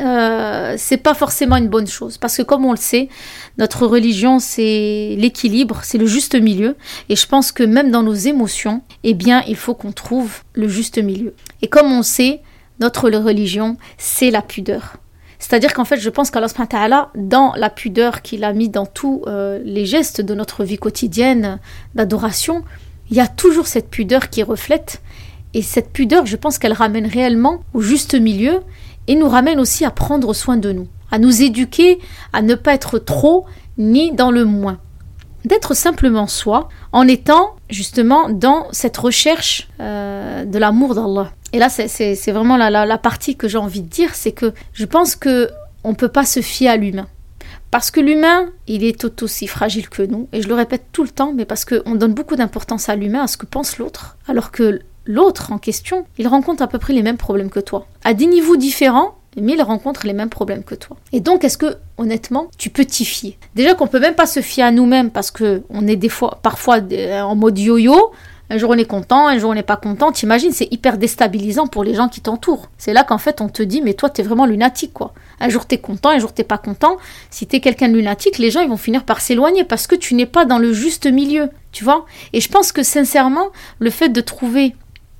euh, 0.01 0.73
c'est 0.77 0.97
pas 0.97 1.13
forcément 1.13 1.55
une 1.55 1.69
bonne 1.69 1.87
chose. 1.87 2.17
Parce 2.17 2.37
que 2.37 2.41
comme 2.41 2.65
on 2.65 2.71
le 2.71 2.77
sait, 2.77 3.09
notre 3.57 3.85
religion, 3.85 4.39
c'est 4.39 5.15
l'équilibre, 5.17 5.81
c'est 5.83 5.97
le 5.97 6.07
juste 6.07 6.35
milieu. 6.35 6.75
Et 7.09 7.15
je 7.15 7.27
pense 7.27 7.51
que 7.51 7.63
même 7.63 7.91
dans 7.91 8.03
nos 8.03 8.13
émotions, 8.13 8.81
eh 9.03 9.13
bien, 9.13 9.43
il 9.47 9.55
faut 9.55 9.75
qu'on 9.75 9.91
trouve 9.91 10.41
le 10.53 10.67
juste 10.67 10.97
milieu. 10.97 11.33
Et 11.61 11.67
comme 11.67 11.91
on 11.91 12.03
sait, 12.03 12.41
notre 12.79 13.09
religion, 13.09 13.77
c'est 13.97 14.31
la 14.31 14.41
pudeur. 14.41 14.97
C'est-à-dire 15.39 15.73
qu'en 15.73 15.85
fait, 15.85 15.99
je 15.99 16.09
pense 16.09 16.31
qu'Allah, 16.31 17.11
dans 17.15 17.53
la 17.55 17.69
pudeur 17.69 18.21
qu'il 18.21 18.43
a 18.43 18.53
mis 18.53 18.69
dans 18.69 18.85
tous 18.85 19.23
euh, 19.27 19.59
les 19.63 19.85
gestes 19.85 20.21
de 20.21 20.33
notre 20.33 20.63
vie 20.63 20.77
quotidienne 20.77 21.59
d'adoration, 21.95 22.63
il 23.11 23.17
y 23.17 23.19
a 23.19 23.27
toujours 23.27 23.67
cette 23.67 23.89
pudeur 23.89 24.29
qui 24.29 24.41
reflète. 24.41 25.01
Et 25.53 25.61
cette 25.61 25.91
pudeur, 25.91 26.25
je 26.25 26.35
pense 26.35 26.57
qu'elle 26.57 26.73
ramène 26.73 27.05
réellement 27.05 27.59
au 27.73 27.81
juste 27.81 28.15
milieu 28.15 28.61
et 29.07 29.15
nous 29.15 29.29
ramène 29.29 29.59
aussi 29.59 29.85
à 29.85 29.91
prendre 29.91 30.33
soin 30.33 30.57
de 30.57 30.71
nous, 30.71 30.87
à 31.11 31.19
nous 31.19 31.41
éduquer, 31.41 31.99
à 32.31 32.41
ne 32.41 32.55
pas 32.55 32.73
être 32.73 32.99
trop 32.99 33.45
ni 33.77 34.11
dans 34.11 34.31
le 34.31 34.45
moins. 34.45 34.79
D'être 35.45 35.73
simplement 35.73 36.27
soi 36.27 36.69
en 36.93 37.07
étant 37.07 37.55
justement 37.69 38.29
dans 38.29 38.67
cette 38.71 38.95
recherche 38.95 39.67
euh, 39.81 40.45
de 40.45 40.57
l'amour 40.57 40.95
d'Allah. 40.95 41.31
Et 41.51 41.59
là, 41.59 41.69
c'est 41.69 42.31
vraiment 42.31 42.57
la, 42.57 42.69
la, 42.69 42.97
partie 42.97 43.35
que 43.35 43.47
j'ai 43.47 43.59
envie 43.59 43.81
de 43.81 43.87
dire, 43.87 44.15
c'est 44.15 44.31
que 44.31 44.53
je 44.73 44.85
pense 44.85 45.15
que 45.15 45.49
on 45.83 45.93
peut 45.93 46.07
pas 46.07 46.25
se 46.25 46.41
fier 46.41 46.69
à 46.69 46.77
l'humain. 46.77 47.07
Parce 47.69 47.91
que 47.91 47.99
l'humain, 47.99 48.49
il 48.67 48.83
est 48.83 48.99
tout 48.99 49.23
aussi 49.23 49.47
fragile 49.47 49.89
que 49.89 50.03
nous. 50.03 50.29
Et 50.31 50.41
je 50.41 50.47
le 50.47 50.53
répète 50.53 50.85
tout 50.91 51.03
le 51.03 51.09
temps, 51.09 51.33
mais 51.33 51.45
parce 51.45 51.65
qu'on 51.65 51.95
donne 51.95 52.13
beaucoup 52.13 52.35
d'importance 52.35 52.87
à 52.87 52.95
l'humain, 52.95 53.23
à 53.23 53.27
ce 53.27 53.35
que 53.35 53.45
pense 53.45 53.77
l'autre. 53.77 54.17
Alors 54.27 54.51
que 54.51 54.79
l'autre 55.05 55.51
en 55.51 55.57
question, 55.57 56.05
il 56.17 56.27
rencontre 56.27 56.63
à 56.63 56.67
peu 56.67 56.79
près 56.79 56.93
les 56.93 57.03
mêmes 57.03 57.17
problèmes 57.17 57.49
que 57.49 57.59
toi. 57.59 57.85
À 58.03 58.13
des 58.13 58.25
niveaux 58.25 58.57
différents, 58.57 59.15
mais 59.35 59.53
il 59.53 59.61
rencontre 59.61 60.05
les 60.05 60.13
mêmes 60.13 60.29
problèmes 60.29 60.63
que 60.63 60.75
toi. 60.75 60.97
Et 61.11 61.19
donc, 61.19 61.43
est-ce 61.43 61.57
que, 61.57 61.77
honnêtement, 61.97 62.47
tu 62.57 62.69
peux 62.69 62.85
t'y 62.85 63.05
fier? 63.05 63.37
Déjà 63.55 63.73
qu'on 63.73 63.87
peut 63.87 63.99
même 63.99 64.15
pas 64.15 64.27
se 64.27 64.41
fier 64.41 64.63
à 64.63 64.71
nous-mêmes 64.71 65.09
parce 65.09 65.31
que 65.31 65.63
on 65.69 65.87
est 65.87 65.95
des 65.95 66.09
fois, 66.09 66.39
parfois 66.43 66.79
en 67.23 67.35
mode 67.35 67.57
yo-yo. 67.57 68.11
Un 68.49 68.57
jour 68.57 68.71
on 68.71 68.77
est 68.77 68.85
content, 68.85 69.27
un 69.27 69.39
jour 69.39 69.49
on 69.49 69.53
n'est 69.55 69.63
pas 69.63 69.77
content. 69.77 70.11
T'imagines, 70.11 70.51
c'est 70.51 70.71
hyper 70.71 70.97
déstabilisant 70.97 71.65
pour 71.65 71.83
les 71.83 71.95
gens 71.95 72.09
qui 72.09 72.21
t'entourent. 72.21 72.69
C'est 72.77 72.93
là 72.93 73.03
qu'en 73.03 73.17
fait 73.17 73.41
on 73.41 73.47
te 73.47 73.63
dit, 73.63 73.81
mais 73.81 73.93
toi 73.93 74.09
t'es 74.09 74.21
vraiment 74.21 74.45
lunatique 74.45 74.93
quoi. 74.93 75.13
Un 75.39 75.49
jour 75.49 75.65
t'es 75.65 75.79
content, 75.79 76.09
un 76.09 76.19
jour 76.19 76.33
t'es 76.33 76.43
pas 76.43 76.57
content. 76.59 76.97
Si 77.31 77.47
t'es 77.47 77.61
quelqu'un 77.61 77.87
de 77.87 77.93
lunatique, 77.93 78.37
les 78.37 78.51
gens 78.51 78.59
ils 78.59 78.69
vont 78.69 78.77
finir 78.77 79.05
par 79.05 79.21
s'éloigner 79.21 79.63
parce 79.63 79.87
que 79.87 79.95
tu 79.95 80.13
n'es 80.13 80.27
pas 80.27 80.45
dans 80.45 80.59
le 80.59 80.73
juste 80.73 81.07
milieu, 81.07 81.49
tu 81.71 81.83
vois? 81.83 82.05
Et 82.33 82.41
je 82.41 82.49
pense 82.49 82.71
que 82.71 82.83
sincèrement, 82.83 83.47
le 83.79 83.89
fait 83.89 84.09
de 84.09 84.21
trouver 84.21 84.75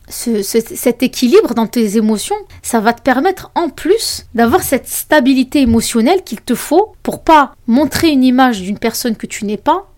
cet 0.10 1.04
équilibre 1.04 1.54
dans 1.54 1.68
tes 1.68 1.98
émotions, 1.98 2.36
ça 2.62 2.80
va 2.80 2.94
te 2.94 3.02
permettre 3.02 3.52
en 3.56 3.70
plus 3.70 4.26
d'avoir 4.36 4.62
cette 4.62 4.88
stabilité 4.88 5.62
émotionnelle 5.62 6.24
qu'il 6.24 6.42
te 6.42 6.56
faut 6.56 6.94
pour 7.04 7.24
pas 7.24 7.56
montrer 7.68 8.10
une 8.10 8.24
image 8.24 8.62
d'une 8.62 8.80
personne 8.80 9.16
que 9.16 9.28
tu 9.28 9.46
n'es 9.46 9.58
pas, 9.58 9.90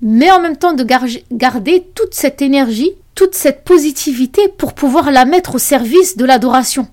mais 0.00 0.30
en 0.30 0.40
même 0.40 0.56
temps 0.56 0.74
de 0.74 0.86
garder 1.32 1.86
toute 1.94 2.14
cette 2.14 2.42
énergie, 2.42 2.92
toute 3.14 3.34
cette 3.34 3.64
positivité 3.64 4.48
pour 4.48 4.74
pouvoir 4.74 5.10
la 5.10 5.24
mettre 5.24 5.56
au 5.56 5.58
service 5.58 6.16
de 6.16 6.24
l'adoration. 6.24 6.88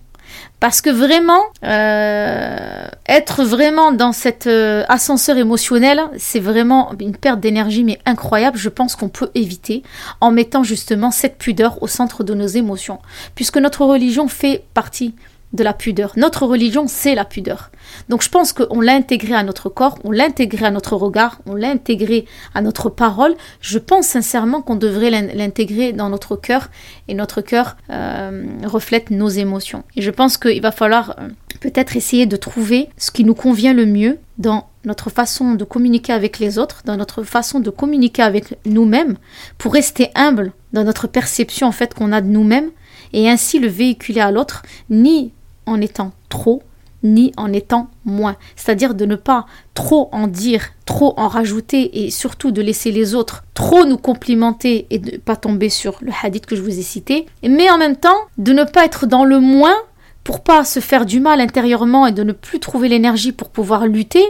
Parce 0.59 0.81
que 0.81 0.89
vraiment, 0.89 1.41
euh, 1.63 2.87
être 3.07 3.43
vraiment 3.43 3.93
dans 3.93 4.11
cet 4.11 4.45
euh, 4.47 4.83
ascenseur 4.89 5.37
émotionnel, 5.37 6.01
c'est 6.17 6.41
vraiment 6.41 6.91
une 6.99 7.15
perte 7.15 7.39
d'énergie, 7.39 7.85
mais 7.85 7.99
incroyable. 8.05 8.57
Je 8.57 8.67
pense 8.67 8.95
qu'on 8.97 9.07
peut 9.07 9.29
éviter 9.35 9.83
en 10.19 10.31
mettant 10.31 10.63
justement 10.63 11.11
cette 11.11 11.37
pudeur 11.37 11.81
au 11.81 11.87
centre 11.87 12.25
de 12.25 12.33
nos 12.33 12.47
émotions. 12.47 12.99
Puisque 13.35 13.57
notre 13.57 13.85
religion 13.85 14.27
fait 14.27 14.65
partie 14.73 15.15
de 15.53 15.63
la 15.63 15.73
pudeur. 15.73 16.13
Notre 16.15 16.45
religion, 16.45 16.85
c'est 16.87 17.15
la 17.15 17.25
pudeur. 17.25 17.71
Donc 18.07 18.23
je 18.23 18.29
pense 18.29 18.53
qu'on 18.53 18.81
l'a 18.81 18.93
intégré 18.93 19.33
à 19.33 19.43
notre 19.43 19.69
corps, 19.69 19.97
on 20.03 20.11
l'a 20.11 20.25
intégré 20.25 20.65
à 20.65 20.71
notre 20.71 20.95
regard, 20.95 21.39
on 21.47 21.55
l'a 21.55 21.69
intégré 21.69 22.25
à 22.53 22.61
notre 22.61 22.89
parole. 22.89 23.35
Je 23.61 23.79
pense 23.79 24.05
sincèrement 24.05 24.61
qu'on 24.61 24.75
devrait 24.75 25.09
l'intégrer 25.09 25.91
dans 25.91 26.09
notre 26.09 26.35
cœur 26.35 26.69
et 27.07 27.15
notre 27.15 27.41
cœur 27.41 27.77
euh, 27.89 28.45
reflète 28.65 29.09
nos 29.09 29.29
émotions. 29.29 29.83
Et 29.95 30.01
je 30.01 30.11
pense 30.11 30.37
qu'il 30.37 30.61
va 30.61 30.71
falloir 30.71 31.15
euh, 31.19 31.29
peut-être 31.59 31.95
essayer 31.95 32.27
de 32.27 32.35
trouver 32.35 32.89
ce 32.97 33.09
qui 33.09 33.23
nous 33.23 33.35
convient 33.35 33.73
le 33.73 33.87
mieux 33.87 34.19
dans 34.37 34.67
notre 34.85 35.09
façon 35.09 35.55
de 35.55 35.63
communiquer 35.63 36.13
avec 36.13 36.39
les 36.39 36.57
autres, 36.57 36.83
dans 36.85 36.95
notre 36.95 37.23
façon 37.23 37.59
de 37.59 37.69
communiquer 37.69 38.21
avec 38.21 38.55
nous-mêmes, 38.65 39.17
pour 39.57 39.73
rester 39.73 40.09
humble 40.15 40.53
dans 40.73 40.83
notre 40.83 41.07
perception 41.07 41.67
en 41.67 41.71
fait 41.71 41.93
qu'on 41.93 42.11
a 42.11 42.21
de 42.21 42.27
nous-mêmes 42.27 42.69
et 43.11 43.29
ainsi 43.29 43.59
le 43.59 43.67
véhiculer 43.67 44.21
à 44.21 44.31
l'autre, 44.31 44.61
ni 44.89 45.33
en 45.69 45.79
étant 45.81 46.11
trop 46.27 46.63
ni 47.03 47.31
en 47.37 47.53
étant 47.53 47.89
moins. 48.05 48.35
C'est-à-dire 48.55 48.93
de 48.93 49.05
ne 49.05 49.15
pas 49.15 49.45
trop 49.73 50.09
en 50.11 50.27
dire, 50.27 50.69
trop 50.85 51.13
en 51.17 51.27
rajouter 51.27 52.03
et 52.05 52.11
surtout 52.11 52.51
de 52.51 52.61
laisser 52.61 52.91
les 52.91 53.15
autres 53.15 53.43
trop 53.53 53.85
nous 53.85 53.97
complimenter 53.97 54.85
et 54.89 54.99
de 54.99 55.11
ne 55.13 55.17
pas 55.17 55.35
tomber 55.35 55.69
sur 55.69 55.97
le 56.01 56.11
hadith 56.23 56.45
que 56.45 56.55
je 56.55 56.61
vous 56.61 56.77
ai 56.77 56.81
cité. 56.81 57.25
Mais 57.41 57.69
en 57.69 57.77
même 57.77 57.95
temps, 57.95 58.17
de 58.37 58.51
ne 58.51 58.63
pas 58.63 58.85
être 58.85 59.05
dans 59.05 59.23
le 59.23 59.39
moins 59.39 59.75
pour 60.23 60.41
pas 60.41 60.65
se 60.65 60.79
faire 60.79 61.05
du 61.05 61.19
mal 61.19 61.39
intérieurement 61.39 62.05
et 62.05 62.11
de 62.11 62.23
ne 62.23 62.33
plus 62.33 62.59
trouver 62.59 62.89
l'énergie 62.89 63.31
pour 63.31 63.49
pouvoir 63.49 63.87
lutter, 63.87 64.23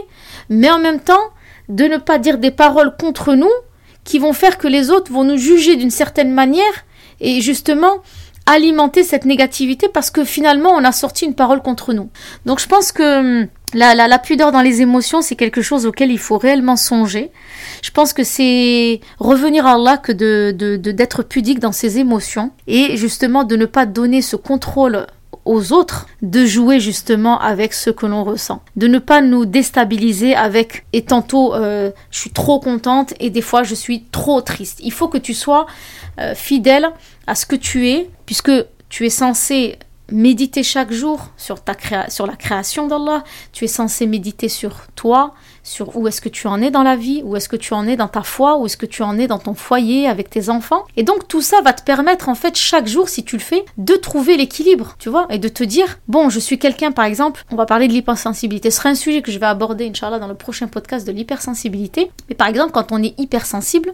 mais 0.48 0.70
en 0.70 0.78
même 0.78 1.00
temps 1.00 1.18
de 1.68 1.84
ne 1.84 1.98
pas 1.98 2.18
dire 2.18 2.38
des 2.38 2.50
paroles 2.50 2.96
contre 2.98 3.34
nous 3.34 3.50
qui 4.04 4.18
vont 4.18 4.32
faire 4.32 4.58
que 4.58 4.68
les 4.68 4.90
autres 4.90 5.12
vont 5.12 5.24
nous 5.24 5.36
juger 5.36 5.76
d'une 5.76 5.90
certaine 5.90 6.32
manière 6.32 6.84
et 7.20 7.40
justement 7.40 7.98
alimenter 8.50 9.04
cette 9.04 9.24
négativité 9.24 9.88
parce 9.88 10.10
que 10.10 10.24
finalement 10.24 10.70
on 10.70 10.84
a 10.84 10.92
sorti 10.92 11.24
une 11.24 11.34
parole 11.34 11.62
contre 11.62 11.92
nous. 11.92 12.10
Donc 12.46 12.60
je 12.60 12.66
pense 12.66 12.92
que 12.92 13.42
hum, 13.42 13.48
la, 13.72 13.94
la, 13.94 14.18
pudeur 14.18 14.50
dans 14.50 14.62
les 14.62 14.82
émotions, 14.82 15.22
c'est 15.22 15.36
quelque 15.36 15.62
chose 15.62 15.86
auquel 15.86 16.10
il 16.10 16.18
faut 16.18 16.38
réellement 16.38 16.76
songer. 16.76 17.30
Je 17.82 17.90
pense 17.90 18.12
que 18.12 18.24
c'est 18.24 19.00
revenir 19.18 19.66
à 19.66 19.74
Allah 19.74 19.96
que 19.96 20.10
de, 20.10 20.76
d'être 20.76 21.22
pudique 21.22 21.60
dans 21.60 21.70
ses 21.70 21.98
émotions 21.98 22.50
et 22.66 22.96
justement 22.96 23.44
de 23.44 23.54
ne 23.54 23.66
pas 23.66 23.86
donner 23.86 24.22
ce 24.22 24.34
contrôle 24.34 25.06
aux 25.50 25.72
autres 25.72 26.06
de 26.22 26.46
jouer 26.46 26.78
justement 26.78 27.40
avec 27.40 27.74
ce 27.74 27.90
que 27.90 28.06
l'on 28.06 28.22
ressent, 28.22 28.62
de 28.76 28.86
ne 28.86 29.00
pas 29.00 29.20
nous 29.20 29.46
déstabiliser 29.46 30.36
avec 30.36 30.86
et 30.92 31.02
tantôt 31.02 31.54
euh, 31.54 31.90
je 32.12 32.20
suis 32.20 32.30
trop 32.30 32.60
contente 32.60 33.14
et 33.18 33.30
des 33.30 33.40
fois 33.42 33.64
je 33.64 33.74
suis 33.74 34.04
trop 34.12 34.42
triste. 34.42 34.78
Il 34.80 34.92
faut 34.92 35.08
que 35.08 35.18
tu 35.18 35.34
sois 35.34 35.66
euh, 36.20 36.36
fidèle 36.36 36.88
à 37.26 37.34
ce 37.34 37.46
que 37.46 37.56
tu 37.56 37.88
es, 37.88 38.08
puisque 38.26 38.52
tu 38.88 39.06
es 39.06 39.10
censé 39.10 39.76
méditer 40.12 40.62
chaque 40.62 40.92
jour 40.92 41.30
sur, 41.36 41.60
ta 41.64 41.74
sur 42.08 42.28
la 42.28 42.36
création 42.36 42.86
d'Allah, 42.86 43.24
tu 43.52 43.64
es 43.64 43.68
censé 43.68 44.06
méditer 44.06 44.48
sur 44.48 44.86
toi, 44.94 45.34
sur 45.62 45.96
où 45.96 46.08
est-ce 46.08 46.20
que 46.20 46.28
tu 46.28 46.46
en 46.46 46.60
es 46.62 46.70
dans 46.70 46.82
la 46.82 46.96
vie, 46.96 47.22
où 47.24 47.36
est-ce 47.36 47.48
que 47.48 47.56
tu 47.56 47.74
en 47.74 47.86
es 47.86 47.96
dans 47.96 48.08
ta 48.08 48.22
foi, 48.22 48.58
où 48.58 48.66
est-ce 48.66 48.76
que 48.76 48.86
tu 48.86 49.02
en 49.02 49.18
es 49.18 49.26
dans 49.26 49.38
ton 49.38 49.54
foyer 49.54 50.08
avec 50.08 50.30
tes 50.30 50.48
enfants. 50.48 50.84
Et 50.96 51.02
donc 51.02 51.28
tout 51.28 51.42
ça 51.42 51.60
va 51.62 51.72
te 51.72 51.82
permettre 51.82 52.28
en 52.28 52.34
fait 52.34 52.56
chaque 52.56 52.86
jour, 52.86 53.08
si 53.08 53.24
tu 53.24 53.36
le 53.36 53.42
fais, 53.42 53.64
de 53.76 53.94
trouver 53.94 54.36
l'équilibre, 54.36 54.96
tu 54.98 55.08
vois, 55.08 55.26
et 55.30 55.38
de 55.38 55.48
te 55.48 55.64
dire, 55.64 55.98
bon, 56.08 56.28
je 56.30 56.40
suis 56.40 56.58
quelqu'un 56.58 56.92
par 56.92 57.04
exemple, 57.04 57.44
on 57.50 57.56
va 57.56 57.66
parler 57.66 57.88
de 57.88 57.92
l'hypersensibilité, 57.92 58.70
ce 58.70 58.78
sera 58.78 58.88
un 58.90 58.94
sujet 58.94 59.22
que 59.22 59.32
je 59.32 59.38
vais 59.38 59.46
aborder, 59.46 59.88
Inch'Allah, 59.88 60.18
dans 60.18 60.28
le 60.28 60.34
prochain 60.34 60.66
podcast 60.66 61.06
de 61.06 61.12
l'hypersensibilité. 61.12 62.10
Mais 62.28 62.34
par 62.34 62.48
exemple, 62.48 62.72
quand 62.72 62.92
on 62.92 63.02
est 63.02 63.18
hypersensible, 63.18 63.92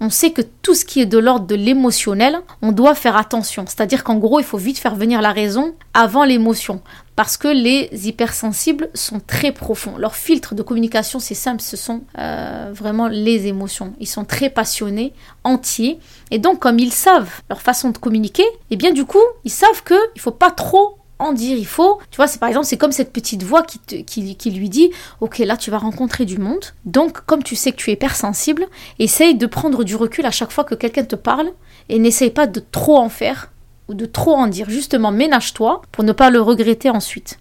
on 0.00 0.10
sait 0.10 0.30
que 0.30 0.42
tout 0.62 0.74
ce 0.74 0.84
qui 0.84 1.00
est 1.00 1.06
de 1.06 1.18
l'ordre 1.18 1.46
de 1.46 1.54
l'émotionnel, 1.54 2.40
on 2.62 2.72
doit 2.72 2.94
faire 2.94 3.16
attention. 3.16 3.64
C'est-à-dire 3.66 4.04
qu'en 4.04 4.16
gros, 4.16 4.40
il 4.40 4.44
faut 4.44 4.58
vite 4.58 4.78
faire 4.78 4.94
venir 4.94 5.22
la 5.22 5.32
raison 5.32 5.74
avant 5.92 6.24
l'émotion. 6.24 6.82
Parce 7.16 7.36
que 7.36 7.46
les 7.46 8.08
hypersensibles 8.08 8.88
sont 8.94 9.20
très 9.20 9.52
profonds. 9.52 9.96
Leur 9.98 10.16
filtre 10.16 10.54
de 10.54 10.62
communication, 10.62 11.20
c'est 11.20 11.34
simple, 11.34 11.62
ce 11.62 11.76
sont 11.76 12.02
euh, 12.18 12.72
vraiment 12.74 13.06
les 13.06 13.46
émotions. 13.46 13.94
Ils 14.00 14.08
sont 14.08 14.24
très 14.24 14.50
passionnés, 14.50 15.12
entiers. 15.44 15.98
Et 16.32 16.38
donc, 16.38 16.58
comme 16.58 16.80
ils 16.80 16.92
savent 16.92 17.30
leur 17.48 17.62
façon 17.62 17.90
de 17.90 17.98
communiquer, 17.98 18.42
et 18.42 18.72
eh 18.72 18.76
bien 18.76 18.92
du 18.92 19.04
coup, 19.04 19.22
ils 19.44 19.50
savent 19.50 19.84
qu'il 19.84 19.96
ne 20.16 20.20
faut 20.20 20.32
pas 20.32 20.50
trop 20.50 20.98
en 21.18 21.32
dire 21.32 21.56
il 21.56 21.66
faut. 21.66 21.98
Tu 22.10 22.16
vois, 22.16 22.26
c'est 22.26 22.38
par 22.38 22.48
exemple, 22.48 22.66
c'est 22.66 22.76
comme 22.76 22.92
cette 22.92 23.12
petite 23.12 23.42
voix 23.42 23.62
qui, 23.62 24.04
qui, 24.04 24.50
lui 24.50 24.68
dit 24.68 24.90
Ok, 25.20 25.38
là, 25.38 25.56
tu 25.56 25.70
vas 25.70 25.78
rencontrer 25.78 26.24
du 26.24 26.38
monde. 26.38 26.64
Donc, 26.84 27.20
comme 27.26 27.42
tu 27.42 27.56
sais 27.56 27.72
que 27.72 27.76
tu 27.76 27.90
es 27.90 27.94
hypersensible, 27.94 28.66
essaye 28.98 29.34
de 29.34 29.46
prendre 29.46 29.84
du 29.84 29.96
recul 29.96 30.26
à 30.26 30.30
chaque 30.30 30.50
fois 30.50 30.64
que 30.64 30.74
quelqu'un 30.74 31.04
te 31.04 31.16
parle 31.16 31.50
et 31.88 31.98
n'essaye 31.98 32.30
pas 32.30 32.46
de 32.46 32.60
trop 32.60 32.98
en 32.98 33.08
faire 33.08 33.50
ou 33.88 33.94
de 33.94 34.06
trop 34.06 34.34
en 34.34 34.46
dire. 34.46 34.68
Justement, 34.70 35.10
ménage-toi 35.10 35.82
pour 35.92 36.04
ne 36.04 36.12
pas 36.12 36.30
le 36.30 36.40
regretter 36.40 36.90
ensuite. 36.90 37.38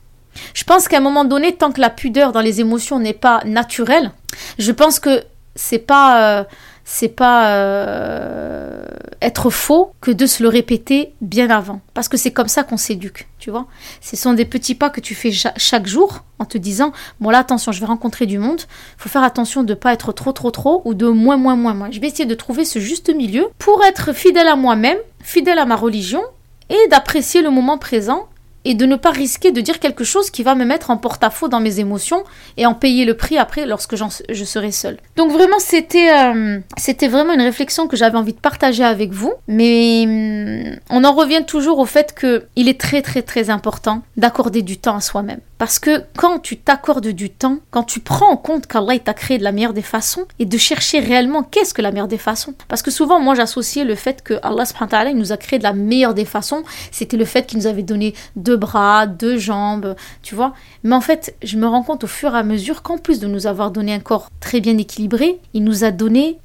Je 0.54 0.64
pense 0.64 0.88
qu'à 0.88 0.98
un 0.98 1.02
moment 1.02 1.26
donné, 1.26 1.56
tant 1.56 1.72
que 1.72 1.82
la 1.82 1.90
pudeur 1.90 2.32
dans 2.32 2.42
les 2.42 2.60
émotions 2.60 3.00
n'est 3.00 3.14
pas 3.14 3.42
naturelle, 3.46 4.12
je 4.58 4.72
pense 4.72 5.00
que 5.00 5.24
c'est 5.56 5.80
pas. 5.80 6.40
Euh, 6.40 6.44
c'est 6.86 7.10
pas 7.10 7.56
euh, 7.56 8.84
être 9.22 9.50
faux 9.50 9.94
que 10.02 10.12
de 10.12 10.26
se 10.26 10.44
le 10.44 10.50
répéter 10.50 11.14
bien 11.22 11.50
avant. 11.50 11.82
Parce 11.94 12.08
que 12.08 12.18
c'est 12.18 12.32
comme 12.32 12.48
ça 12.48 12.64
qu'on 12.64 12.78
s'éduque, 12.78 13.28
tu 13.40 13.52
vois. 13.52 13.68
Ce 14.02 14.16
sont 14.16 14.34
des 14.34 14.46
petits 14.46 14.76
pas 14.76 14.90
que 14.90 15.00
tu 15.00 15.16
fais 15.16 15.32
chaque 15.32 15.88
jour 15.88 16.24
en 16.40 16.46
te 16.46 16.58
disant, 16.58 16.92
bon 17.20 17.30
là 17.30 17.40
attention, 17.40 17.72
je 17.72 17.80
vais 17.80 17.86
rencontrer 17.86 18.26
du 18.26 18.38
monde, 18.38 18.62
faut 18.98 19.10
faire 19.10 19.24
attention 19.24 19.64
de 19.64 19.74
ne 19.74 19.80
pas 19.80 19.94
être 19.94 20.12
trop 20.12 20.34
trop 20.34 20.52
trop 20.52 20.82
ou 20.86 20.94
de 20.94 21.08
moins 21.08 21.38
moins 21.38 21.56
moins 21.56 21.74
moins. 21.74 21.92
Je 21.92 22.00
vais 22.00 22.08
essayer 22.08 22.26
de 22.26 22.36
trouver 22.36 22.66
ce 22.66 22.80
juste 22.80 23.14
milieu 23.16 23.48
pour 23.58 23.84
être 23.86 24.14
fidèle 24.14 24.48
à 24.48 24.56
moi-même, 24.56 24.98
fidèle 25.22 25.60
à 25.60 25.66
ma 25.66 25.76
religion 25.76 26.22
et 26.70 26.88
d'apprécier 26.90 27.42
le 27.42 27.50
moment 27.50 27.78
présent 27.78 28.28
et 28.66 28.76
de 28.76 28.86
ne 28.86 28.96
pas 28.96 29.12
risquer 29.12 29.52
de 29.52 29.62
dire 29.62 29.80
quelque 29.80 30.04
chose 30.04 30.30
qui 30.30 30.44
va 30.44 30.56
me 30.56 30.66
mettre 30.66 30.90
en 30.90 30.98
porte-à-faux 30.98 31.48
dans 31.48 31.60
mes 31.60 31.80
émotions 31.80 32.24
et 32.58 32.66
en 32.66 32.74
payer 32.74 33.06
le 33.06 33.16
prix 33.16 33.38
après 33.38 33.66
lorsque 33.66 33.96
je 33.96 34.44
serai 34.44 34.72
seule. 34.72 34.98
Donc 35.16 35.32
vraiment, 35.32 35.60
c'était 35.60 36.12
euh, 36.14 36.60
c'était 36.78 37.08
vraiment 37.08 37.34
une 37.34 37.42
réflexion 37.42 37.88
que 37.88 37.98
j'avais 37.98 38.18
envie 38.18 38.34
de 38.34 38.40
partager 38.40 38.84
avec 38.84 39.12
vous. 39.12 39.34
Mais 39.48 40.04
hum, 40.06 40.76
on 40.90 41.04
en 41.04 41.14
revient 41.14 41.44
toujours 41.46 41.80
au 41.80 41.86
fait 41.86 42.14
que 42.14 42.46
il 42.56 42.70
est 42.70 42.80
très 42.80 43.02
très 43.02 43.22
très 43.22 43.50
important 43.50 44.02
d'accorder 44.18 44.62
du 44.62 44.78
temps 44.78 44.96
à 44.96 45.02
soi-même. 45.02 45.40
Parce 45.64 45.80
que 45.80 46.04
quand 46.18 46.40
tu 46.40 46.58
t'accordes 46.58 47.08
du 47.08 47.30
temps, 47.30 47.60
quand 47.72 47.84
tu 47.84 48.02
prends 48.02 48.30
en 48.30 48.36
compte 48.36 48.68
qu'Allah 48.68 49.00
t'a 49.00 49.14
créé 49.14 49.38
de 49.38 49.46
la 49.46 49.54
meilleure 49.54 49.72
des 49.72 49.82
façons 49.82 50.26
et 50.38 50.46
de 50.46 50.58
chercher 50.58 51.00
réellement 51.00 51.42
qu'est-ce 51.42 51.74
que 51.74 51.82
la 51.82 51.92
meilleure 51.92 52.10
des 52.10 52.18
façons. 52.18 52.54
Parce 52.68 52.82
que 52.82 52.92
souvent, 52.92 53.22
moi, 53.22 53.34
j'associais 53.34 53.86
le 53.86 53.96
fait 53.96 54.22
que 54.24 54.34
Allah 54.44 54.66
il 55.10 55.16
nous 55.16 55.32
a 55.32 55.38
créé 55.38 55.60
de 55.60 55.64
la 55.64 55.72
meilleure 55.72 56.16
des 56.16 56.26
façons, 56.26 56.64
c'était 56.92 57.16
le 57.16 57.24
fait 57.24 57.48
qu'il 57.48 57.60
nous 57.60 57.68
avait 57.68 57.82
donné 57.82 58.14
deux 58.36 58.58
bras, 58.58 59.08
deux 59.08 59.38
jambes, 59.38 59.96
tu 60.22 60.36
vois. 60.36 60.52
Mais 60.84 60.96
en 60.96 61.00
fait, 61.00 61.34
je 61.42 61.56
me 61.56 61.66
rends 61.66 61.84
compte 61.84 62.04
au 62.04 62.08
fur 62.08 62.36
et 62.36 62.40
à 62.40 62.44
mesure 62.44 62.82
qu'en 62.82 62.98
plus 62.98 63.22
de 63.22 63.28
nous 63.28 63.48
avoir 63.48 63.72
donné 63.72 63.94
un 63.94 64.02
corps 64.02 64.28
très 64.42 64.60
bien 64.60 64.78
équilibré, 64.78 65.40
il 65.54 65.64
nous 65.64 65.86
a 65.86 65.92
donné 65.92 66.40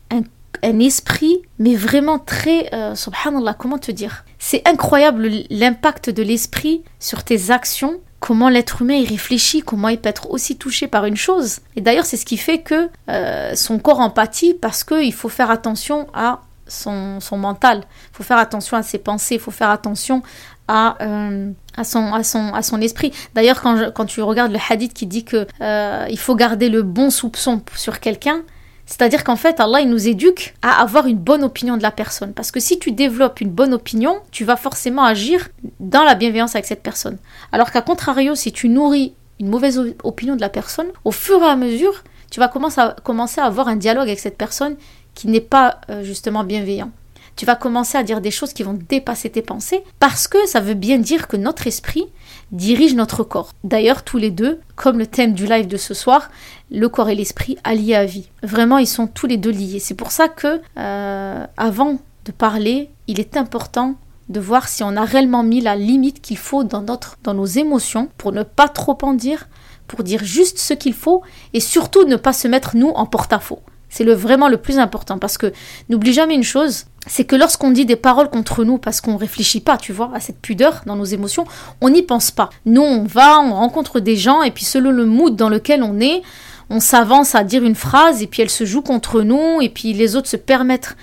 un 0.63 0.79
esprit, 0.79 1.43
mais 1.59 1.75
vraiment 1.75 2.21
très, 2.21 2.73
euh, 2.73 2.95
subhanallah, 2.95 3.55
comment 3.55 3.79
te 3.79 3.91
dire? 3.91 4.25
C'est 4.39 4.63
incroyable 4.65 5.29
l'impact 5.51 6.09
de 6.09 6.23
l'esprit 6.23 6.83
sur 7.01 7.25
tes 7.25 7.51
actions 7.51 7.99
comment 8.21 8.49
l'être 8.49 8.83
humain 8.83 8.95
y 8.95 9.07
réfléchit, 9.07 9.63
comment 9.63 9.89
il 9.89 9.99
peut 9.99 10.09
être 10.09 10.31
aussi 10.31 10.57
touché 10.57 10.89
par 10.89 11.05
une 11.05 11.17
chose. 11.17 11.61
Et 11.77 11.81
d'ailleurs, 11.81 12.07
c'est 12.07 12.17
ce 12.17 12.27
qui 12.27 12.37
fait 12.37 12.59
que 12.59 12.89
euh, 13.09 13.55
son 13.55 13.79
corps 13.79 14.01
empathie 14.01 14.55
parce 14.55 14.85
qu'il 14.85 15.13
faut 15.13 15.29
faire 15.29 15.51
attention 15.51 16.09
à 16.15 16.41
son, 16.67 17.21
mental, 17.33 17.85
il 18.13 18.17
faut 18.17 18.23
faire 18.23 18.37
attention 18.39 18.77
à 18.77 18.83
ses 18.83 18.99
pensées, 18.99 19.37
il 19.37 19.41
faut 19.41 19.51
faire 19.51 19.71
attention 19.71 20.23
à, 20.67 20.97
euh, 21.01 21.51
à, 21.77 21.85
son, 21.85 22.13
à, 22.13 22.23
son, 22.23 22.53
à 22.53 22.63
son 22.63 22.81
esprit. 22.81 23.13
D'ailleurs, 23.35 23.63
quand, 23.63 23.91
quand 23.93 24.05
tu 24.05 24.21
regardes 24.21 24.53
le 24.53 24.59
hadith 24.69 24.93
qui 24.93 25.07
dit 25.07 25.25
que 25.25 25.47
euh, 25.61 26.07
il 26.11 26.19
faut 26.19 26.35
garder 26.35 26.69
le 26.69 26.83
bon 26.83 27.11
soupçon 27.11 27.63
sur 27.75 28.01
quelqu'un, 28.01 28.43
c'est-à-dire 28.89 29.23
qu'en 29.23 29.37
fait, 29.37 29.61
Allah, 29.61 29.83
il 29.83 29.91
nous 29.91 30.09
éduque 30.09 30.55
à 30.63 30.81
avoir 30.81 31.07
une 31.07 31.19
bonne 31.19 31.45
opinion 31.45 31.77
de 31.77 31.83
la 31.83 31.91
personne. 31.91 32.33
Parce 32.33 32.51
que 32.51 32.59
si 32.59 32.79
tu 32.79 32.91
développes 32.91 33.43
une 33.43 33.51
bonne 33.51 33.75
opinion, 33.75 34.17
tu 34.31 34.47
vas 34.47 34.57
forcément 34.57 35.05
agir 35.05 35.51
dans 35.79 36.05
la 36.05 36.15
bienveillance 36.15 36.55
avec 36.55 36.65
cette 36.65 36.83
personne. 36.83 37.19
Alors 37.53 37.71
qu'à 37.71 37.83
contrario, 37.83 38.35
si 38.35 38.51
tu 38.51 38.71
nourris 38.71 39.13
une 39.41 39.49
mauvaise 39.49 39.79
opinion 40.03 40.37
de 40.37 40.41
la 40.41 40.49
personne, 40.49 40.89
au 41.05 41.11
fur 41.11 41.43
et 41.43 41.47
à 41.47 41.55
mesure, 41.55 42.03
tu 42.31 42.41
vas 42.41 42.49
commencer 42.49 43.41
à, 43.41 43.45
avoir 43.45 43.69
un 43.69 43.77
dialogue 43.77 44.09
avec 44.09 44.21
cette 44.21 44.39
personne 44.39 44.77
qui 45.15 45.29
n'est 45.29 45.41
pas 45.43 45.83
euh, 45.91 46.03
justement 46.03 46.43
bienveillant 46.43 46.91
tu 47.39 47.47
vas 47.47 47.55
commencer 47.55 47.97
à 47.97 48.03
dire 48.03 48.21
des 48.21 48.33
choses 48.33 48.53
qui 48.53 48.65
vont 48.65 48.77
dépasser 48.89 49.31
tes 49.31 49.43
pensées 49.43 49.85
parce 50.01 50.27
que 50.27 50.45
ça 50.49 50.59
veut 50.59 50.75
bien 50.75 50.99
dire 50.99 51.29
que 51.29 51.37
notre 51.37 51.69
esprit 51.69 52.05
dirige 52.51 52.97
notre 52.97 53.23
corps. 53.23 53.53
D'ailleurs, 53.63 54.03
tous 54.03 54.19
les 54.19 54.33
deux, 54.33 54.61
comme 54.75 54.99
le 54.99 55.07
thème 55.07 55.35
du 55.35 55.47
live 55.47 55.69
de 55.69 55.77
ce 55.77 55.95
soir, 55.95 56.31
le 56.73 56.89
corps 56.89 57.11
et 57.11 57.15
l'esprit 57.15 57.57
alliés 57.63 57.95
à 57.95 58.05
vie. 58.05 58.29
Vraiment, 58.43 58.79
ils 58.79 58.89
sont 58.89 59.07
tous 59.07 59.29
les 59.29 59.37
deux 59.37 59.53
liés. 59.53 59.79
C'est 59.79 59.95
pour 59.95 60.11
ça 60.11 60.27
que, 60.27 60.61
euh, 60.79 61.47
avant 61.57 62.01
de 62.25 62.33
parler, 62.33 62.91
il 63.07 63.21
est 63.21 63.37
important 63.37 63.95
de 64.29 64.41
voir 64.41 64.67
si 64.67 64.83
on 64.83 64.97
a 64.97 65.05
réellement 65.05 65.45
mis 65.45 65.61
la 65.61 65.77
limite 65.77 66.21
qu'il 66.21 66.39
faut 66.39 66.65
dans, 66.65 66.83
notre, 66.83 67.19
dans 67.23 67.35
nos 67.35 67.47
émotions 67.47 68.09
pour 68.19 68.33
ne 68.33 68.43
pas 68.43 68.69
trop 68.69 68.99
en 69.03 69.15
dire, 69.15 69.49
pour 69.87 70.03
dire 70.03 70.25
juste 70.25 70.59
ce 70.59 70.75
qu'il 70.75 70.93
faut 70.93 71.23
et 71.53 71.61
surtout 71.61 72.03
ne 72.05 72.17
pas 72.17 72.33
se 72.33 72.49
mettre 72.49 72.77
nous 72.77 72.89
en 72.89 73.07
porte-à-faux. 73.07 73.61
C'est 73.89 74.05
vraiment 74.05 74.49
le 74.49 74.59
plus 74.59 74.79
important 74.79 75.19
parce 75.19 75.39
que 75.39 75.53
n'oublie 75.89 76.13
jamais 76.13 76.35
une 76.35 76.43
chose, 76.43 76.87
c'est 77.09 77.25
que 77.25 77.37
lorsqu'on 77.37 77.71
dit 77.71 77.87
des 77.87 77.97
paroles 77.97 78.31
contre 78.31 78.65
nous 78.65 78.79
parce 78.79 79.01
qu'on 79.01 79.17
réfléchit 79.17 79.61
pas, 79.61 79.77
tu 79.77 79.93
vois, 79.93 80.11
à 80.15 80.21
cette 80.21 80.41
pudeur 80.41 80.83
dans 80.87 80.97
nos 80.97 81.05
émotions, 81.05 81.45
on 81.81 81.91
n'y 81.91 82.03
pense 82.03 82.31
pas. 82.31 82.51
Nous, 82.67 82.83
on 82.83 83.05
va, 83.05 83.41
on 83.41 83.55
rencontre 83.55 84.01
des 84.01 84.17
gens 84.17 84.43
et 84.43 84.51
puis 84.51 84.65
selon 84.65 84.91
le 84.91 85.07
mood 85.07 85.35
dans 85.35 85.49
lequel 85.49 85.83
on 85.83 86.01
est, 86.01 86.23
on 86.71 86.81
s'avance 86.81 87.35
à 87.35 87.45
dire 87.45 87.65
une 87.65 87.75
phrase 87.75 88.23
et 88.23 88.27
puis 88.27 88.43
elle 88.43 88.51
se 88.51 88.65
joue 88.65 88.83
contre 88.83 89.23
nous 89.23 89.61
et 89.61 89.69
puis 89.69 89.95
les 89.95 90.17
autres 90.17 90.29
se 90.29 90.37
permettent 90.37 90.95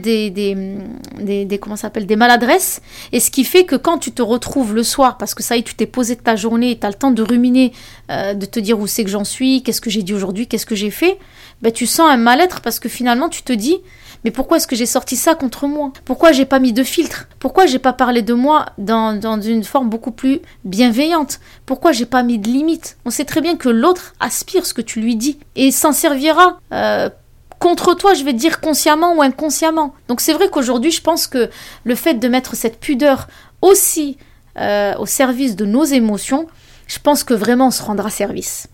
des 0.00 0.30
des, 0.30 1.44
des, 1.44 1.58
comment 1.58 1.76
s'appelle 1.76 2.06
des 2.06 2.16
maladresses 2.16 2.80
et 3.12 3.20
ce 3.20 3.30
qui 3.30 3.44
fait 3.44 3.64
que 3.64 3.76
quand 3.76 3.98
tu 3.98 4.12
te 4.12 4.22
retrouves 4.22 4.74
le 4.74 4.82
soir 4.82 5.18
parce 5.18 5.34
que 5.34 5.42
ça 5.42 5.56
y 5.56 5.60
est 5.60 5.62
tu 5.62 5.74
t'es 5.74 5.86
posé 5.86 6.14
de 6.14 6.20
ta 6.20 6.36
journée 6.36 6.70
et 6.70 6.78
tu 6.78 6.86
as 6.86 6.88
le 6.88 6.94
temps 6.94 7.10
de 7.10 7.22
ruminer 7.22 7.72
euh, 8.10 8.34
de 8.34 8.46
te 8.46 8.60
dire 8.60 8.78
où 8.78 8.86
c'est 8.86 9.04
que 9.04 9.10
j'en 9.10 9.24
suis 9.24 9.62
qu'est-ce 9.62 9.80
que 9.80 9.90
j'ai 9.90 10.02
dit 10.02 10.14
aujourd'hui 10.14 10.46
qu'est-ce 10.46 10.66
que 10.66 10.74
j'ai 10.74 10.90
fait 10.90 11.18
ben 11.60 11.72
tu 11.72 11.86
sens 11.86 12.08
un 12.08 12.16
mal-être 12.16 12.60
parce 12.60 12.80
que 12.80 12.88
finalement 12.88 13.28
tu 13.28 13.42
te 13.42 13.52
dis 13.52 13.78
mais 14.24 14.30
pourquoi 14.30 14.56
est-ce 14.56 14.66
que 14.66 14.76
j'ai 14.76 14.86
sorti 14.86 15.16
ça 15.16 15.34
contre 15.34 15.66
moi? 15.66 15.92
Pourquoi 16.04 16.32
j'ai 16.32 16.44
pas 16.44 16.58
mis 16.58 16.72
de 16.72 16.82
filtre? 16.82 17.28
Pourquoi 17.38 17.66
j'ai 17.66 17.78
pas 17.78 17.92
parlé 17.92 18.22
de 18.22 18.34
moi 18.34 18.66
dans, 18.78 19.40
une 19.40 19.64
forme 19.64 19.88
beaucoup 19.88 20.10
plus 20.10 20.40
bienveillante? 20.64 21.40
Pourquoi 21.66 21.92
j'ai 21.92 22.06
pas 22.06 22.22
mis 22.22 22.38
de 22.38 22.48
limite 22.48 22.96
On 23.04 23.10
sait 23.10 23.24
très 23.24 23.40
bien 23.40 23.56
que 23.56 23.68
l'autre 23.68 24.14
aspire 24.20 24.66
ce 24.66 24.74
que 24.74 24.82
tu 24.82 25.00
lui 25.00 25.16
dis 25.16 25.38
et 25.56 25.70
s'en 25.70 25.92
servira. 25.92 26.58
Euh, 26.72 27.08
contre 27.58 27.94
toi, 27.94 28.14
je 28.14 28.24
vais 28.24 28.32
dire 28.32 28.60
consciemment 28.60 29.14
ou 29.16 29.22
inconsciemment. 29.22 29.94
Donc 30.08 30.20
c'est 30.20 30.32
vrai 30.32 30.48
qu'aujourd'hui, 30.48 30.90
je 30.90 31.00
pense 31.00 31.26
que 31.26 31.50
le 31.84 31.94
fait 31.94 32.14
de 32.14 32.28
mettre 32.28 32.56
cette 32.56 32.80
pudeur 32.80 33.28
aussi 33.62 34.16
euh, 34.58 34.94
au 34.98 35.06
service 35.06 35.56
de 35.56 35.64
nos 35.64 35.84
émotions, 35.84 36.46
je 36.86 36.98
pense 36.98 37.24
que 37.24 37.34
vraiment 37.34 37.68
on 37.68 37.70
se 37.70 37.82
rendra 37.82 38.10
service. 38.10 38.68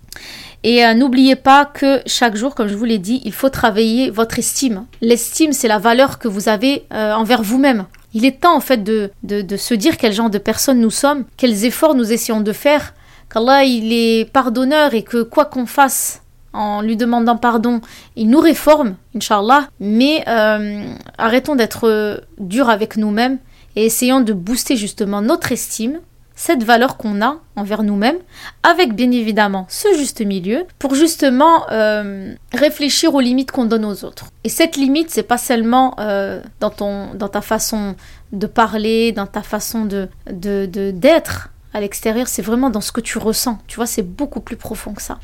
Et 0.65 0.83
euh, 0.85 0.95
n'oubliez 0.95 1.37
pas 1.37 1.67
que 1.67 2.01
chaque 2.07 2.37
jour, 2.37 2.55
comme 2.55 2.69
je 2.69 2.75
vous 2.75 2.87
l'ai 2.87 2.99
dit, 2.99 3.21
il 3.27 3.33
faut 3.33 3.51
travailler 3.51 4.09
votre 4.09 4.39
estime. 4.39 4.87
L'estime, 5.03 5.53
c'est 5.53 5.69
la 5.69 5.79
valeur 5.79 6.19
que 6.19 6.27
vous 6.27 6.49
avez 6.49 6.87
euh, 6.93 7.13
envers 7.13 7.43
vous-même. 7.43 7.85
Il 8.15 8.25
est 8.25 8.41
temps 8.41 8.57
en 8.57 8.61
fait 8.61 8.83
de, 8.83 9.11
de, 9.23 9.57
se 9.59 9.75
dire 9.75 9.99
quel 9.99 10.15
genre 10.15 10.31
de 10.31 10.39
personne 10.39 10.81
nous 10.81 10.91
sommes, 10.91 11.25
quels 11.37 11.67
efforts 11.67 11.95
nous 11.95 12.13
essayons 12.13 12.41
de 12.41 12.53
faire, 12.53 12.95
qu'Allah 13.31 13.65
il 13.65 13.93
est 13.93 14.31
pardonneur 14.33 14.95
et 14.95 15.03
que 15.03 15.23
quoi 15.23 15.45
qu'on 15.45 15.67
fasse 15.67 16.23
en 16.53 16.81
lui 16.81 16.97
demandant 16.97 17.37
pardon, 17.37 17.81
il 18.15 18.31
nous 18.31 18.39
réforme, 18.39 18.95
Inch'Allah, 19.17 19.69
mais 19.81 20.23
euh, 20.29 20.85
arrêtons 21.19 21.57
d'être 21.57 22.23
durs 22.39 22.71
avec 22.71 22.97
nous-mêmes 22.97 23.39
et 23.75 23.87
essayons 23.87 24.21
de 24.21 24.33
booster 24.33 24.77
justement 24.77 25.21
notre 25.21 25.51
estime 25.51 25.99
cette 26.35 26.65
valeur 26.65 26.97
qu'on 26.97 27.23
a 27.23 27.37
envers 27.57 27.83
nous-mêmes, 27.83 28.19
avec 28.63 28.95
bien 28.95 29.11
évidemment 29.11 29.67
ce 29.69 29.89
juste 29.97 30.21
milieu, 30.21 30.67
pour 30.79 30.95
justement 30.95 31.71
euh, 31.71 32.35
réfléchir 32.53 33.15
aux 33.15 33.21
limites 33.21 33.53
qu'on 33.53 33.67
donne 33.67 33.85
aux 33.85 34.05
autres. 34.05 34.27
Et 34.43 34.49
cette 34.49 34.77
limite, 34.77 35.11
c'est 35.11 35.23
pas 35.23 35.39
seulement 35.39 35.95
euh, 36.01 36.41
dans, 36.61 36.71
ton, 36.71 37.15
dans 37.15 37.29
ta 37.29 37.41
façon 37.41 37.95
de 38.33 38.47
parler, 38.47 39.13
dans 39.13 39.27
ta 39.27 39.43
façon 39.43 39.85
de 39.85 40.09
d'être 40.27 41.51
à 41.73 41.81
l'extérieur, 41.81 42.29
c'est 42.29 42.43
vraiment 42.43 42.71
dans 42.71 42.81
ce 42.81 42.93
que 42.93 43.01
tu 43.01 43.19
ressens. 43.19 43.59
Tu 43.67 43.77
vois, 43.77 43.87
c'est 43.87 44.03
beaucoup 44.03 44.41
plus 44.41 44.57
profond 44.57 44.95
que 44.95 45.03
ça. 45.03 45.19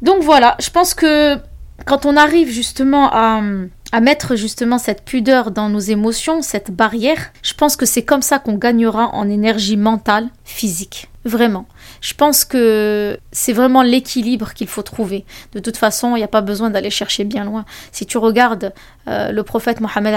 Donc 0.00 0.22
voilà, 0.22 0.56
je 0.58 0.70
pense 0.70 0.94
que 0.94 1.36
quand 1.84 2.06
on 2.06 2.16
arrive 2.16 2.48
justement 2.48 3.10
à 3.12 3.40
à 3.92 4.00
mettre 4.00 4.36
justement 4.36 4.78
cette 4.78 5.04
pudeur 5.04 5.50
dans 5.50 5.68
nos 5.68 5.78
émotions, 5.78 6.40
cette 6.40 6.70
barrière, 6.70 7.30
je 7.42 7.52
pense 7.52 7.76
que 7.76 7.84
c'est 7.84 8.02
comme 8.02 8.22
ça 8.22 8.38
qu'on 8.38 8.54
gagnera 8.54 9.08
en 9.14 9.28
énergie 9.28 9.76
mentale, 9.76 10.30
physique. 10.44 11.08
Vraiment. 11.24 11.66
Je 12.00 12.14
pense 12.14 12.44
que 12.44 13.16
c'est 13.30 13.52
vraiment 13.52 13.82
l'équilibre 13.82 14.54
qu'il 14.54 14.66
faut 14.66 14.82
trouver. 14.82 15.24
De 15.52 15.60
toute 15.60 15.76
façon, 15.76 16.16
il 16.16 16.20
n'y 16.20 16.24
a 16.24 16.28
pas 16.28 16.40
besoin 16.40 16.70
d'aller 16.70 16.90
chercher 16.90 17.22
bien 17.22 17.44
loin. 17.44 17.64
Si 17.92 18.06
tu 18.06 18.18
regardes 18.18 18.72
euh, 19.06 19.30
le 19.30 19.42
prophète 19.44 19.80
Mohammed 19.80 20.14